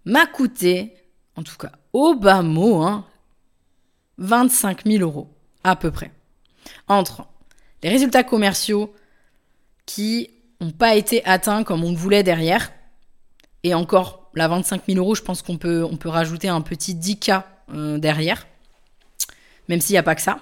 m'a 0.05 0.27
coûté, 0.27 0.95
en 1.37 1.43
tout 1.43 1.57
cas 1.57 1.73
au 1.93 2.15
bas 2.15 2.43
mot, 2.43 2.83
hein, 2.83 3.07
25 4.19 4.85
000 4.87 5.03
euros, 5.03 5.29
à 5.65 5.77
peu 5.77 5.91
près. 5.91 6.11
Entre 6.89 7.27
les 7.83 7.91
résultats 7.91 8.25
commerciaux 8.25 8.95
qui 9.87 10.31
n'ont 10.61 10.71
pas 10.71 10.95
été 10.95 11.25
atteints 11.25 11.65
comme 11.65 11.85
on 11.85 11.91
le 11.91 11.97
voulait 11.97 12.23
derrière, 12.23 12.73
et 13.65 13.75
encore, 13.75 14.31
la 14.35 14.49
25 14.49 14.83
000 14.87 14.99
euros, 14.99 15.15
je 15.15 15.23
pense 15.23 15.43
qu'on 15.43 15.59
peut, 15.59 15.85
on 15.85 15.97
peut 15.97 16.09
rajouter 16.09 16.49
un 16.49 16.61
petit 16.61 16.95
10K 16.95 17.45
euh, 17.75 17.99
derrière, 17.99 18.47
même 19.69 19.81
s'il 19.81 19.95
n'y 19.95 19.99
a 19.99 20.03
pas 20.03 20.15
que 20.15 20.23
ça. 20.23 20.41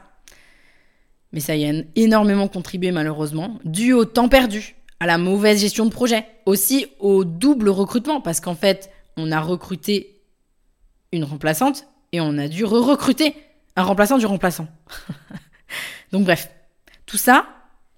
Mais 1.32 1.40
ça 1.40 1.54
y 1.56 1.64
a 1.64 1.82
énormément 1.96 2.48
contribué 2.48 2.90
malheureusement, 2.90 3.58
dû 3.64 3.92
au 3.92 4.04
temps 4.04 4.28
perdu, 4.28 4.74
à 4.98 5.06
la 5.06 5.18
mauvaise 5.18 5.60
gestion 5.60 5.86
de 5.86 5.90
projet, 5.90 6.26
aussi 6.46 6.86
au 6.98 7.24
double 7.24 7.68
recrutement, 7.68 8.20
parce 8.20 8.40
qu'en 8.40 8.54
fait, 8.54 8.90
on 9.16 9.32
a 9.32 9.40
recruté 9.40 10.20
une 11.12 11.24
remplaçante 11.24 11.86
et 12.12 12.20
on 12.20 12.36
a 12.38 12.48
dû 12.48 12.64
re-recruter 12.64 13.34
un 13.76 13.82
remplaçant 13.82 14.18
du 14.18 14.26
remplaçant. 14.26 14.68
Donc 16.12 16.24
bref, 16.24 16.50
tout 17.06 17.16
ça, 17.16 17.46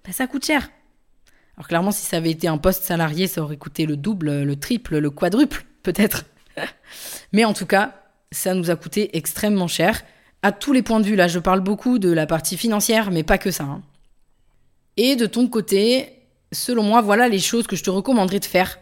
bah, 0.05 0.11
ça 0.11 0.27
coûte 0.27 0.45
cher. 0.45 0.69
Alors 1.57 1.67
clairement, 1.67 1.91
si 1.91 2.05
ça 2.05 2.17
avait 2.17 2.31
été 2.31 2.47
un 2.47 2.57
poste 2.57 2.83
salarié, 2.83 3.27
ça 3.27 3.41
aurait 3.41 3.57
coûté 3.57 3.85
le 3.85 3.97
double, 3.97 4.43
le 4.43 4.55
triple, 4.55 4.97
le 4.97 5.09
quadruple, 5.09 5.65
peut-être. 5.83 6.25
Mais 7.33 7.45
en 7.45 7.53
tout 7.53 7.65
cas, 7.65 7.95
ça 8.31 8.53
nous 8.53 8.71
a 8.71 8.75
coûté 8.75 9.15
extrêmement 9.17 9.67
cher 9.67 10.03
à 10.43 10.51
tous 10.51 10.73
les 10.73 10.83
points 10.83 10.99
de 10.99 11.05
vue. 11.05 11.15
Là, 11.15 11.27
je 11.27 11.39
parle 11.39 11.61
beaucoup 11.61 11.97
de 11.97 12.11
la 12.11 12.27
partie 12.27 12.57
financière, 12.57 13.09
mais 13.09 13.23
pas 13.23 13.39
que 13.39 13.49
ça. 13.49 13.63
Hein. 13.63 13.81
Et 14.97 15.15
de 15.15 15.25
ton 15.25 15.47
côté, 15.47 16.13
selon 16.51 16.83
moi, 16.83 17.01
voilà 17.01 17.27
les 17.29 17.39
choses 17.39 17.65
que 17.65 17.75
je 17.75 17.83
te 17.83 17.89
recommanderais 17.89 18.39
de 18.39 18.45
faire 18.45 18.77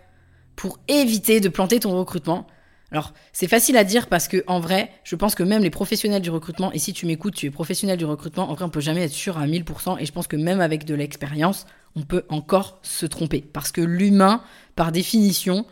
pour 0.56 0.80
éviter 0.88 1.40
de 1.40 1.48
planter 1.48 1.80
ton 1.80 1.98
recrutement. 1.98 2.48
Alors, 2.92 3.14
c'est 3.32 3.48
facile 3.48 3.78
à 3.78 3.86
dire 3.86 4.08
parce 4.08 4.28
que 4.28 4.44
en 4.48 4.60
vrai, 4.60 4.92
je 5.06 5.16
pense 5.16 5.34
que 5.34 5.44
même 5.44 5.64
les 5.64 5.70
professionnels 5.70 6.22
du 6.22 6.30
recrutement, 6.30 6.74
et 6.74 6.80
si 6.80 6.92
tu 6.92 7.06
m'écoutes, 7.06 7.36
tu 7.36 7.46
es 7.46 7.52
professionnel 7.52 7.98
du 7.98 8.04
recrutement, 8.04 8.50
en 8.50 8.56
vrai, 8.56 8.66
on 8.66 8.70
peut 8.70 8.82
jamais 8.82 9.04
être 9.04 9.14
sûr 9.14 9.38
à 9.38 9.48
1000%, 9.48 9.98
et 10.00 10.06
je 10.06 10.12
pense 10.12 10.28
que 10.28 10.36
même 10.36 10.60
avec 10.60 10.84
de 10.84 10.94
l'expérience, 10.94 11.66
on 11.96 12.02
peut 12.02 12.26
encore 12.28 12.80
se 12.82 13.06
tromper. 13.06 13.40
Parce 13.42 13.72
que 13.72 13.80
l'humain, 13.80 14.44
par 14.76 14.92
définition, 14.92 15.66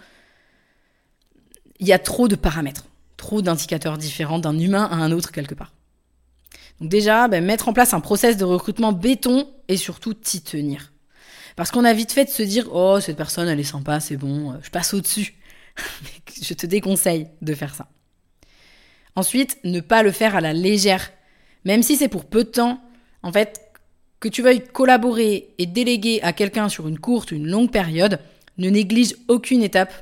il 1.79 1.87
y 1.87 1.93
a 1.93 1.99
trop 1.99 2.29
de 2.29 2.35
paramètres, 2.35 2.85
trop 3.17 3.41
d'indicateurs 3.41 3.97
différents 3.97 4.39
d'un 4.39 4.57
humain 4.57 4.87
à 4.89 4.95
un 4.95 5.11
autre 5.11 5.31
quelque 5.31 5.55
part. 5.55 5.73
Donc 6.79 6.89
déjà, 6.89 7.27
ben, 7.27 7.43
mettre 7.43 7.67
en 7.67 7.73
place 7.73 7.93
un 7.93 7.99
process 7.99 8.37
de 8.37 8.45
recrutement 8.45 8.91
béton 8.91 9.49
et 9.67 9.77
surtout 9.77 10.13
t'y 10.13 10.41
tenir. 10.41 10.93
Parce 11.55 11.71
qu'on 11.71 11.83
a 11.83 11.93
vite 11.93 12.11
fait 12.11 12.25
de 12.25 12.29
se 12.29 12.43
dire 12.43 12.69
Oh, 12.71 12.99
cette 13.01 13.17
personne, 13.17 13.47
elle 13.47 13.59
est 13.59 13.63
sympa, 13.63 13.99
c'est 13.99 14.17
bon, 14.17 14.53
euh, 14.53 14.55
je 14.61 14.69
passe 14.69 14.93
au-dessus. 14.93 15.35
je 16.41 16.53
te 16.53 16.65
déconseille 16.65 17.27
de 17.41 17.53
faire 17.53 17.75
ça. 17.75 17.87
Ensuite, 19.15 19.57
ne 19.63 19.81
pas 19.81 20.03
le 20.03 20.11
faire 20.11 20.35
à 20.35 20.41
la 20.41 20.53
légère. 20.53 21.11
Même 21.65 21.83
si 21.83 21.97
c'est 21.97 22.07
pour 22.07 22.25
peu 22.25 22.43
de 22.43 22.49
temps, 22.49 22.81
En 23.21 23.33
fait, 23.33 23.59
que 24.21 24.29
tu 24.29 24.41
veuilles 24.41 24.63
collaborer 24.65 25.53
et 25.57 25.65
déléguer 25.65 26.21
à 26.21 26.31
quelqu'un 26.31 26.69
sur 26.69 26.87
une 26.87 26.99
courte 26.99 27.31
ou 27.31 27.35
une 27.35 27.47
longue 27.47 27.69
période, 27.69 28.19
ne 28.57 28.69
néglige 28.69 29.15
aucune 29.27 29.61
étape. 29.61 29.93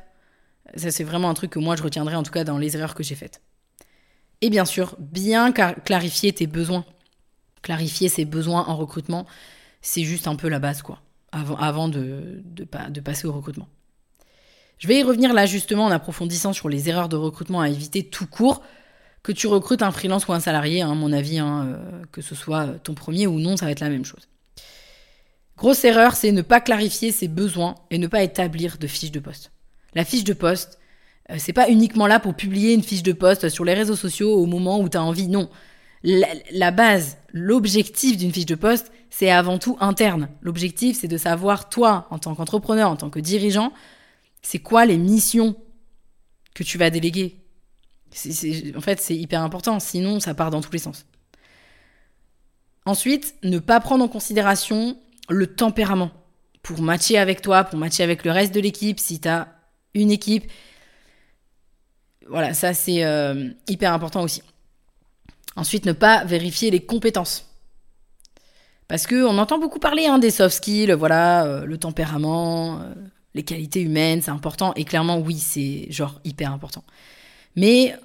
Ça, 0.75 0.91
c'est 0.91 1.03
vraiment 1.03 1.29
un 1.29 1.33
truc 1.33 1.49
que 1.49 1.59
moi, 1.59 1.75
je 1.75 1.81
retiendrai 1.81 2.15
en 2.15 2.21
tout 2.21 2.31
cas 2.31 2.43
dans 2.43 2.59
les 2.59 2.75
erreurs 2.75 2.93
que 2.93 3.01
j'ai 3.01 3.15
faites. 3.15 3.41
Et 4.41 4.49
bien 4.49 4.65
sûr, 4.65 4.95
bien 4.99 5.51
clarifier 5.51 6.33
tes 6.33 6.47
besoins. 6.47 6.85
Clarifier 7.61 8.07
ses 8.07 8.25
besoins 8.25 8.65
en 8.67 8.75
recrutement, 8.75 9.25
c'est 9.81 10.03
juste 10.03 10.27
un 10.27 10.35
peu 10.35 10.47
la 10.47 10.59
base, 10.59 10.81
quoi, 10.81 11.01
avant, 11.31 11.89
de, 11.89 12.43
passer 13.03 13.27
au 13.27 13.33
recrutement. 13.33 13.67
Je 14.77 14.87
vais 14.87 14.99
y 14.99 15.03
revenir 15.03 15.33
là 15.33 15.47
justement 15.47 15.85
en 15.85 15.91
approfondissant 15.91 16.53
sur 16.53 16.69
les 16.69 16.87
erreurs 16.87 17.09
de 17.09 17.15
recrutement 17.15 17.61
à 17.61 17.69
éviter 17.69 18.03
tout 18.03 18.27
court. 18.27 18.61
Que 19.23 19.31
tu 19.31 19.47
recrutes 19.47 19.81
un 19.81 19.91
freelance 19.91 20.27
ou 20.27 20.33
un 20.33 20.39
salarié, 20.39 20.81
hein, 20.81 20.91
à 20.91 20.95
mon 20.95 21.11
avis, 21.11 21.39
hein, 21.39 21.65
euh, 21.65 22.03
que 22.11 22.21
ce 22.21 22.35
soit 22.35 22.67
ton 22.83 22.93
premier 22.93 23.27
ou 23.27 23.39
non, 23.39 23.57
ça 23.57 23.65
va 23.65 23.71
être 23.71 23.81
la 23.81 23.89
même 23.89 24.05
chose. 24.05 24.29
Grosse 25.57 25.83
erreur, 25.83 26.15
c'est 26.15 26.31
ne 26.31 26.43
pas 26.43 26.61
clarifier 26.61 27.11
ses 27.11 27.27
besoins 27.27 27.75
et 27.89 27.97
ne 27.97 28.07
pas 28.07 28.21
établir 28.21 28.77
de 28.77 28.85
fiche 28.85 29.11
de 29.11 29.19
poste. 29.19 29.51
La 29.95 30.05
fiche 30.05 30.23
de 30.23 30.33
poste, 30.33 30.77
euh, 30.79 30.86
c'est 31.37 31.53
pas 31.53 31.69
uniquement 31.69 32.07
là 32.07 32.19
pour 32.19 32.33
publier 32.33 32.73
une 32.73 32.83
fiche 32.83 33.03
de 33.03 33.13
poste 33.13 33.49
sur 33.49 33.65
les 33.65 33.73
réseaux 33.73 33.95
sociaux 33.95 34.33
au 34.33 34.45
moment 34.45 34.79
où 34.79 34.89
tu 34.89 34.97
as 34.97 35.03
envie. 35.03 35.27
Non. 35.27 35.49
la 36.03 36.71
base, 36.71 37.17
l'objectif 37.33 38.17
d'une 38.17 38.31
fiche 38.31 38.45
de 38.45 38.55
poste, 38.55 38.91
c'est 39.09 39.29
avant 39.29 39.57
tout 39.57 39.77
interne. 39.79 40.29
L'objectif, 40.41 40.99
c'est 40.99 41.07
de 41.07 41.17
savoir, 41.17 41.69
toi, 41.69 42.07
en 42.11 42.19
tant 42.19 42.35
qu'entrepreneur, 42.35 42.89
en 42.89 42.95
tant 42.95 43.09
que 43.09 43.19
dirigeant, 43.19 43.73
c'est 44.41 44.59
quoi 44.59 44.85
les 44.85 44.97
missions 44.97 45.55
que 46.53 46.63
tu 46.63 46.77
vas 46.77 46.89
déléguer 46.89 47.37
En 48.75 48.81
fait, 48.81 49.01
c'est 49.01 49.15
hyper 49.15 49.41
important, 49.41 49.79
sinon 49.79 50.19
ça 50.19 50.33
part 50.33 50.51
dans 50.51 50.61
tous 50.61 50.71
les 50.71 50.79
sens. 50.79 51.05
Ensuite, 52.85 53.35
ne 53.43 53.59
pas 53.59 53.79
prendre 53.79 54.03
en 54.03 54.07
considération 54.07 54.97
le 55.29 55.47
tempérament 55.47 56.11
pour 56.63 56.81
matcher 56.81 57.17
avec 57.17 57.41
toi, 57.41 57.63
pour 57.63 57.77
matcher 57.77 58.03
avec 58.03 58.23
le 58.23 58.31
reste 58.31 58.53
de 58.53 58.61
l'équipe, 58.61 58.99
si 58.99 59.19
tu 59.19 59.27
as 59.27 59.49
une 59.93 60.11
équipe. 60.11 60.49
Voilà, 62.29 62.53
ça 62.53 62.73
c'est 62.73 63.03
euh, 63.03 63.49
hyper 63.67 63.93
important 63.93 64.21
aussi. 64.21 64.41
Ensuite, 65.55 65.85
ne 65.85 65.93
pas 65.93 66.23
vérifier 66.23 66.69
les 66.69 66.81
compétences. 66.81 67.45
Parce 68.87 69.07
qu'on 69.07 69.37
entend 69.37 69.59
beaucoup 69.59 69.79
parler 69.79 70.05
hein, 70.05 70.19
des 70.19 70.31
soft 70.31 70.55
skills, 70.55 70.91
voilà, 70.93 71.45
euh, 71.45 71.65
le 71.65 71.77
tempérament, 71.77 72.79
euh, 72.79 72.93
les 73.33 73.43
qualités 73.43 73.81
humaines, 73.81 74.21
c'est 74.21 74.31
important. 74.31 74.73
Et 74.75 74.85
clairement, 74.85 75.17
oui, 75.17 75.37
c'est 75.39 75.87
genre 75.91 76.21
hyper 76.23 76.53
important. 76.53 76.83
Mais 77.55 77.95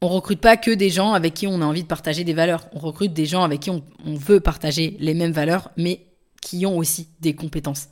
on 0.00 0.08
recrute 0.08 0.40
pas 0.40 0.56
que 0.56 0.70
des 0.70 0.90
gens 0.90 1.12
avec 1.12 1.34
qui 1.34 1.46
on 1.46 1.60
a 1.60 1.64
envie 1.64 1.82
de 1.82 1.88
partager 1.88 2.24
des 2.24 2.34
valeurs. 2.34 2.66
On 2.72 2.78
recrute 2.78 3.12
des 3.12 3.26
gens 3.26 3.42
avec 3.42 3.60
qui 3.60 3.70
on, 3.70 3.82
veut 4.04 4.40
partager 4.40 4.96
les 4.98 5.14
mêmes 5.14 5.32
valeurs, 5.32 5.70
mais 5.76 6.06
qui 6.40 6.66
ont 6.66 6.78
aussi 6.78 7.08
des 7.20 7.34
compétences 7.34 7.88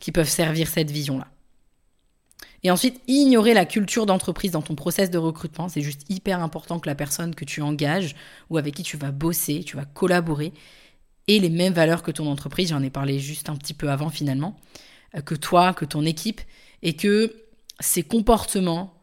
qui 0.00 0.12
peuvent 0.12 0.28
servir 0.28 0.68
cette 0.68 0.90
vision-là. 0.90 1.28
Et 2.64 2.70
ensuite, 2.70 3.00
ignorer 3.06 3.52
la 3.52 3.66
culture 3.66 4.06
d'entreprise 4.06 4.52
dans 4.52 4.62
ton 4.62 4.74
process 4.74 5.10
de 5.10 5.18
recrutement. 5.18 5.68
C'est 5.68 5.82
juste 5.82 6.02
hyper 6.08 6.42
important 6.42 6.80
que 6.80 6.88
la 6.88 6.94
personne 6.94 7.34
que 7.34 7.44
tu 7.44 7.60
engages 7.60 8.16
ou 8.48 8.56
avec 8.56 8.74
qui 8.74 8.82
tu 8.82 8.96
vas 8.96 9.12
bosser, 9.12 9.62
tu 9.64 9.76
vas 9.76 9.84
collaborer, 9.84 10.54
ait 11.28 11.38
les 11.38 11.50
mêmes 11.50 11.74
valeurs 11.74 12.02
que 12.02 12.10
ton 12.10 12.26
entreprise. 12.26 12.70
J'en 12.70 12.82
ai 12.82 12.90
parlé 12.90 13.20
juste 13.20 13.50
un 13.50 13.56
petit 13.56 13.74
peu 13.74 13.90
avant 13.90 14.08
finalement 14.08 14.56
que 15.26 15.34
toi, 15.34 15.74
que 15.74 15.84
ton 15.84 16.04
équipe, 16.04 16.40
et 16.82 16.96
que 16.96 17.34
ces 17.80 18.02
comportements 18.02 18.94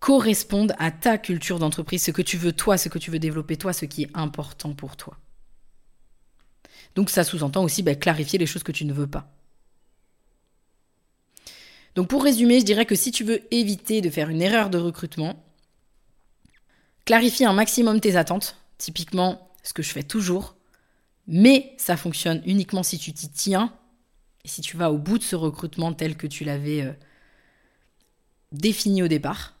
correspondent 0.00 0.74
à 0.78 0.90
ta 0.90 1.18
culture 1.18 1.58
d'entreprise, 1.58 2.02
ce 2.04 2.10
que 2.10 2.22
tu 2.22 2.36
veux 2.36 2.52
toi, 2.52 2.78
ce 2.78 2.88
que 2.88 2.98
tu 2.98 3.10
veux 3.10 3.18
développer 3.18 3.56
toi, 3.56 3.72
ce 3.72 3.84
qui 3.84 4.04
est 4.04 4.10
important 4.14 4.72
pour 4.72 4.96
toi. 4.96 5.16
Donc 6.94 7.10
ça 7.10 7.24
sous-entend 7.24 7.64
aussi 7.64 7.82
bah, 7.82 7.94
clarifier 7.94 8.38
les 8.38 8.46
choses 8.46 8.62
que 8.62 8.72
tu 8.72 8.84
ne 8.84 8.92
veux 8.92 9.06
pas. 9.06 9.37
Donc 11.98 12.06
pour 12.06 12.22
résumer, 12.22 12.60
je 12.60 12.64
dirais 12.64 12.86
que 12.86 12.94
si 12.94 13.10
tu 13.10 13.24
veux 13.24 13.40
éviter 13.52 14.00
de 14.00 14.08
faire 14.08 14.28
une 14.28 14.40
erreur 14.40 14.70
de 14.70 14.78
recrutement, 14.78 15.34
clarifie 17.04 17.44
un 17.44 17.52
maximum 17.52 17.98
tes 17.98 18.14
attentes, 18.14 18.56
typiquement 18.78 19.50
ce 19.64 19.72
que 19.72 19.82
je 19.82 19.90
fais 19.90 20.04
toujours, 20.04 20.54
mais 21.26 21.74
ça 21.76 21.96
fonctionne 21.96 22.40
uniquement 22.46 22.84
si 22.84 23.00
tu 23.00 23.12
t'y 23.12 23.28
tiens 23.28 23.72
et 24.44 24.48
si 24.48 24.60
tu 24.60 24.76
vas 24.76 24.92
au 24.92 24.96
bout 24.96 25.18
de 25.18 25.24
ce 25.24 25.34
recrutement 25.34 25.92
tel 25.92 26.16
que 26.16 26.28
tu 26.28 26.44
l'avais 26.44 26.82
euh, 26.82 26.92
défini 28.52 29.02
au 29.02 29.08
départ, 29.08 29.56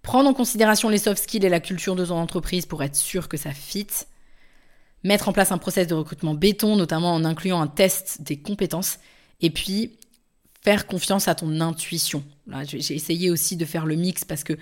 prendre 0.00 0.30
en 0.30 0.32
considération 0.32 0.88
les 0.88 0.96
soft 0.96 1.22
skills 1.22 1.44
et 1.44 1.50
la 1.50 1.60
culture 1.60 1.96
de 1.96 2.06
ton 2.06 2.16
entreprise 2.16 2.64
pour 2.64 2.82
être 2.82 2.96
sûr 2.96 3.28
que 3.28 3.36
ça 3.36 3.52
fit, 3.52 3.88
mettre 5.04 5.28
en 5.28 5.34
place 5.34 5.52
un 5.52 5.58
process 5.58 5.86
de 5.86 5.92
recrutement 5.92 6.32
béton, 6.32 6.76
notamment 6.76 7.12
en 7.12 7.26
incluant 7.26 7.60
un 7.60 7.66
test 7.66 8.22
des 8.22 8.40
compétences, 8.40 9.00
et 9.42 9.50
puis 9.50 9.98
faire 10.66 10.88
confiance 10.88 11.28
à 11.28 11.36
ton 11.36 11.60
intuition. 11.60 12.24
J'ai 12.64 12.96
essayé 12.96 13.30
aussi 13.30 13.56
de 13.56 13.64
faire 13.64 13.86
le 13.86 13.94
mix 13.94 14.24
parce 14.24 14.42
que 14.42 14.54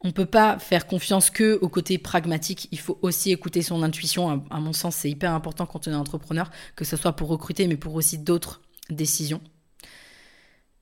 on 0.00 0.08
ne 0.08 0.12
peut 0.12 0.26
pas 0.26 0.58
faire 0.58 0.88
confiance 0.88 1.30
que 1.30 1.56
au 1.62 1.68
côté 1.68 1.98
pragmatique. 1.98 2.66
Il 2.72 2.80
faut 2.80 2.98
aussi 3.00 3.30
écouter 3.30 3.62
son 3.62 3.84
intuition. 3.84 4.44
À, 4.50 4.58
mon 4.58 4.72
sens, 4.72 4.96
c'est 4.96 5.08
hyper 5.08 5.32
important 5.32 5.64
quand 5.64 5.86
on 5.86 5.92
est 5.92 5.94
entrepreneur, 5.94 6.50
que 6.74 6.84
ce 6.84 6.96
soit 6.96 7.12
pour 7.12 7.28
recruter, 7.28 7.68
mais 7.68 7.76
pour 7.76 7.94
aussi 7.94 8.18
d'autres 8.18 8.60
décisions. 8.90 9.40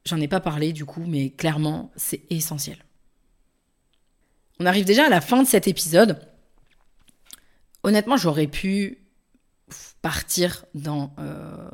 J'en 0.06 0.18
ai 0.18 0.28
pas 0.28 0.40
parlé 0.40 0.72
du 0.72 0.86
coup, 0.86 1.04
mais 1.06 1.28
clairement, 1.28 1.92
c'est 1.96 2.22
essentiel. 2.30 2.78
On 4.60 4.64
arrive 4.64 4.86
déjà 4.86 5.04
à 5.04 5.10
la 5.10 5.20
fin 5.20 5.42
de 5.42 5.46
cet 5.46 5.68
épisode. 5.68 6.26
Honnêtement, 7.82 8.16
j'aurais 8.16 8.46
pu 8.46 9.04
partir 10.00 10.64
dans 10.74 11.14
euh, 11.18 11.68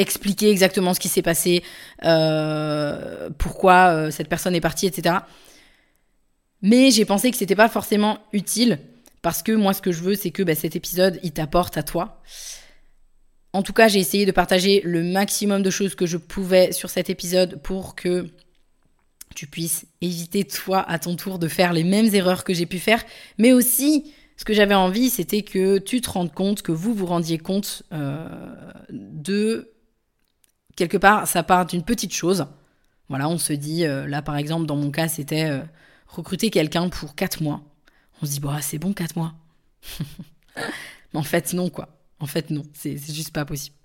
expliquer 0.00 0.50
exactement 0.50 0.94
ce 0.94 1.00
qui 1.00 1.08
s'est 1.08 1.22
passé, 1.22 1.62
euh, 2.04 3.30
pourquoi 3.38 3.88
euh, 3.88 4.10
cette 4.10 4.28
personne 4.28 4.54
est 4.54 4.60
partie, 4.60 4.86
etc. 4.86 5.16
Mais 6.62 6.90
j'ai 6.90 7.04
pensé 7.04 7.30
que 7.30 7.36
c'était 7.36 7.56
pas 7.56 7.68
forcément 7.68 8.18
utile 8.32 8.78
parce 9.22 9.42
que 9.42 9.52
moi, 9.52 9.74
ce 9.74 9.82
que 9.82 9.92
je 9.92 10.02
veux, 10.02 10.14
c'est 10.14 10.30
que 10.30 10.42
bah, 10.42 10.54
cet 10.54 10.76
épisode, 10.76 11.20
il 11.22 11.32
t'apporte 11.32 11.76
à 11.76 11.82
toi. 11.82 12.22
En 13.52 13.62
tout 13.62 13.72
cas, 13.72 13.88
j'ai 13.88 13.98
essayé 13.98 14.26
de 14.26 14.32
partager 14.32 14.80
le 14.84 15.02
maximum 15.02 15.62
de 15.62 15.70
choses 15.70 15.94
que 15.94 16.06
je 16.06 16.16
pouvais 16.16 16.72
sur 16.72 16.88
cet 16.88 17.10
épisode 17.10 17.60
pour 17.62 17.94
que 17.94 18.28
tu 19.34 19.46
puisses 19.46 19.86
éviter, 20.00 20.44
toi, 20.44 20.88
à 20.88 20.98
ton 20.98 21.16
tour, 21.16 21.38
de 21.38 21.48
faire 21.48 21.72
les 21.72 21.84
mêmes 21.84 22.14
erreurs 22.14 22.44
que 22.44 22.54
j'ai 22.54 22.66
pu 22.66 22.78
faire. 22.78 23.02
Mais 23.38 23.52
aussi, 23.52 24.12
ce 24.36 24.44
que 24.44 24.54
j'avais 24.54 24.74
envie, 24.74 25.10
c'était 25.10 25.42
que 25.42 25.78
tu 25.78 26.00
te 26.00 26.10
rendes 26.10 26.32
compte, 26.32 26.62
que 26.62 26.72
vous 26.72 26.94
vous 26.94 27.06
rendiez 27.06 27.38
compte 27.38 27.82
euh, 27.92 28.26
de... 28.90 29.70
Quelque 30.76 30.96
part, 30.96 31.26
ça 31.26 31.42
part 31.42 31.66
d'une 31.66 31.84
petite 31.84 32.12
chose. 32.12 32.46
Voilà, 33.08 33.28
on 33.28 33.38
se 33.38 33.52
dit, 33.52 33.84
euh, 33.84 34.06
là 34.06 34.22
par 34.22 34.36
exemple, 34.36 34.66
dans 34.66 34.76
mon 34.76 34.90
cas, 34.90 35.08
c'était 35.08 35.50
euh, 35.50 35.62
recruter 36.06 36.50
quelqu'un 36.50 36.88
pour 36.88 37.14
4 37.14 37.42
mois. 37.42 37.62
On 38.22 38.26
se 38.26 38.32
dit, 38.32 38.40
bah, 38.40 38.60
c'est 38.62 38.78
bon 38.78 38.92
4 38.92 39.16
mois. 39.16 39.34
Mais 40.56 41.18
en 41.18 41.22
fait, 41.22 41.52
non, 41.52 41.70
quoi. 41.70 41.88
En 42.20 42.26
fait, 42.26 42.50
non, 42.50 42.62
c'est 42.72 42.96
juste 42.96 43.32
pas 43.32 43.44
possible. 43.44 43.76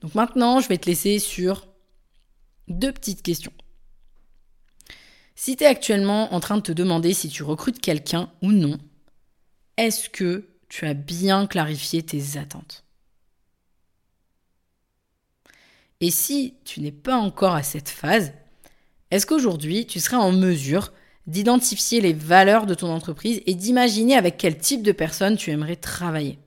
Donc 0.00 0.14
maintenant, 0.14 0.60
je 0.60 0.68
vais 0.68 0.78
te 0.78 0.86
laisser 0.86 1.18
sur 1.18 1.66
deux 2.68 2.92
petites 2.92 3.22
questions. 3.22 3.52
Si 5.34 5.56
tu 5.56 5.64
es 5.64 5.66
actuellement 5.66 6.32
en 6.32 6.40
train 6.40 6.56
de 6.56 6.62
te 6.62 6.72
demander 6.72 7.12
si 7.12 7.28
tu 7.28 7.42
recrutes 7.42 7.80
quelqu'un 7.80 8.30
ou 8.42 8.52
non, 8.52 8.78
est-ce 9.76 10.08
que 10.08 10.48
tu 10.68 10.86
as 10.86 10.94
bien 10.94 11.46
clarifié 11.46 12.02
tes 12.02 12.38
attentes? 12.38 12.85
Et 16.00 16.10
si 16.10 16.54
tu 16.64 16.80
n'es 16.80 16.92
pas 16.92 17.16
encore 17.16 17.54
à 17.54 17.62
cette 17.62 17.88
phase, 17.88 18.32
est-ce 19.10 19.26
qu'aujourd'hui, 19.26 19.86
tu 19.86 20.00
serais 20.00 20.16
en 20.16 20.32
mesure 20.32 20.92
d'identifier 21.26 22.00
les 22.00 22.12
valeurs 22.12 22.66
de 22.66 22.74
ton 22.74 22.88
entreprise 22.88 23.40
et 23.46 23.54
d'imaginer 23.54 24.14
avec 24.14 24.36
quel 24.36 24.58
type 24.58 24.82
de 24.82 24.92
personne 24.92 25.36
tu 25.36 25.50
aimerais 25.50 25.76
travailler? 25.76 26.38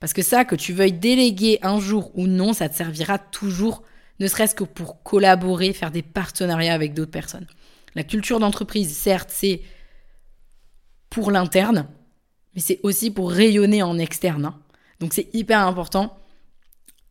Parce 0.00 0.12
que 0.12 0.22
ça, 0.22 0.44
que 0.44 0.54
tu 0.54 0.72
veuilles 0.72 0.92
déléguer 0.92 1.58
un 1.62 1.80
jour 1.80 2.10
ou 2.14 2.26
non, 2.26 2.52
ça 2.52 2.68
te 2.68 2.76
servira 2.76 3.18
toujours, 3.18 3.82
ne 4.20 4.26
serait-ce 4.26 4.54
que 4.54 4.64
pour 4.64 5.02
collaborer, 5.02 5.72
faire 5.72 5.90
des 5.90 6.02
partenariats 6.02 6.74
avec 6.74 6.94
d'autres 6.94 7.10
personnes. 7.10 7.46
La 7.94 8.04
culture 8.04 8.40
d'entreprise, 8.40 8.96
certes, 8.96 9.30
c'est 9.32 9.62
pour 11.10 11.30
l'interne, 11.30 11.88
mais 12.54 12.60
c'est 12.60 12.80
aussi 12.82 13.10
pour 13.10 13.30
rayonner 13.30 13.82
en 13.82 13.98
externe. 13.98 14.46
Hein. 14.46 14.60
Donc 15.00 15.14
c'est 15.14 15.32
hyper 15.34 15.60
important 15.60 16.16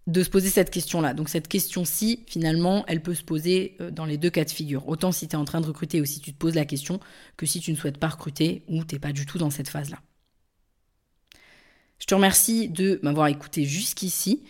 de 0.08 0.22
se 0.24 0.30
poser 0.30 0.50
cette 0.50 0.70
question-là. 0.70 1.14
Donc 1.14 1.30
cette 1.30 1.48
question-ci, 1.48 2.24
finalement, 2.28 2.84
elle 2.88 3.02
peut 3.02 3.14
se 3.14 3.24
poser 3.24 3.78
euh, 3.80 3.90
dans 3.90 4.06
les 4.06 4.18
deux 4.18 4.30
cas 4.30 4.44
de 4.44 4.52
figure. 4.52 4.88
Autant 4.88 5.12
si 5.12 5.28
tu 5.28 5.34
es 5.34 5.38
en 5.38 5.46
train 5.46 5.62
de 5.62 5.66
recruter 5.66 6.02
ou 6.02 6.06
si 6.06 6.20
tu 6.20 6.34
te 6.34 6.38
poses 6.38 6.56
la 6.56 6.66
question, 6.66 7.00
que 7.38 7.46
si 7.46 7.60
tu 7.62 7.72
ne 7.72 7.78
souhaites 7.78 7.98
pas 7.98 8.10
recruter 8.10 8.64
ou 8.68 8.84
tu 8.84 8.96
n'es 8.96 9.00
pas 9.00 9.14
du 9.14 9.26
tout 9.26 9.38
dans 9.38 9.50
cette 9.50 9.70
phase-là. 9.70 10.00
Je 12.00 12.06
te 12.06 12.16
remercie 12.16 12.68
de 12.68 13.00
m'avoir 13.02 13.28
écouté 13.28 13.64
jusqu'ici. 13.64 14.44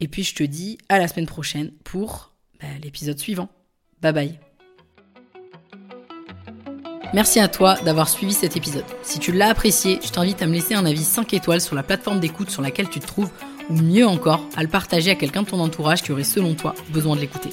Et 0.00 0.08
puis 0.08 0.24
je 0.24 0.34
te 0.34 0.42
dis 0.42 0.78
à 0.88 0.98
la 0.98 1.08
semaine 1.08 1.26
prochaine 1.26 1.70
pour 1.84 2.32
bah, 2.60 2.66
l'épisode 2.82 3.18
suivant. 3.18 3.48
Bye 4.02 4.12
bye. 4.12 4.40
Merci 7.14 7.38
à 7.38 7.48
toi 7.48 7.76
d'avoir 7.84 8.08
suivi 8.08 8.32
cet 8.32 8.56
épisode. 8.56 8.84
Si 9.02 9.20
tu 9.20 9.32
l'as 9.32 9.48
apprécié, 9.48 10.00
je 10.04 10.10
t'invite 10.10 10.42
à 10.42 10.46
me 10.46 10.52
laisser 10.52 10.74
un 10.74 10.84
avis 10.84 11.04
5 11.04 11.32
étoiles 11.32 11.60
sur 11.60 11.76
la 11.76 11.82
plateforme 11.82 12.20
d'écoute 12.20 12.50
sur 12.50 12.60
laquelle 12.60 12.90
tu 12.90 12.98
te 12.98 13.06
trouves, 13.06 13.30
ou 13.70 13.74
mieux 13.74 14.06
encore, 14.06 14.42
à 14.56 14.62
le 14.62 14.68
partager 14.68 15.10
à 15.10 15.14
quelqu'un 15.14 15.42
de 15.42 15.48
ton 15.48 15.60
entourage 15.60 16.02
qui 16.02 16.12
aurait 16.12 16.24
selon 16.24 16.54
toi 16.54 16.74
besoin 16.90 17.16
de 17.16 17.20
l'écouter. 17.20 17.50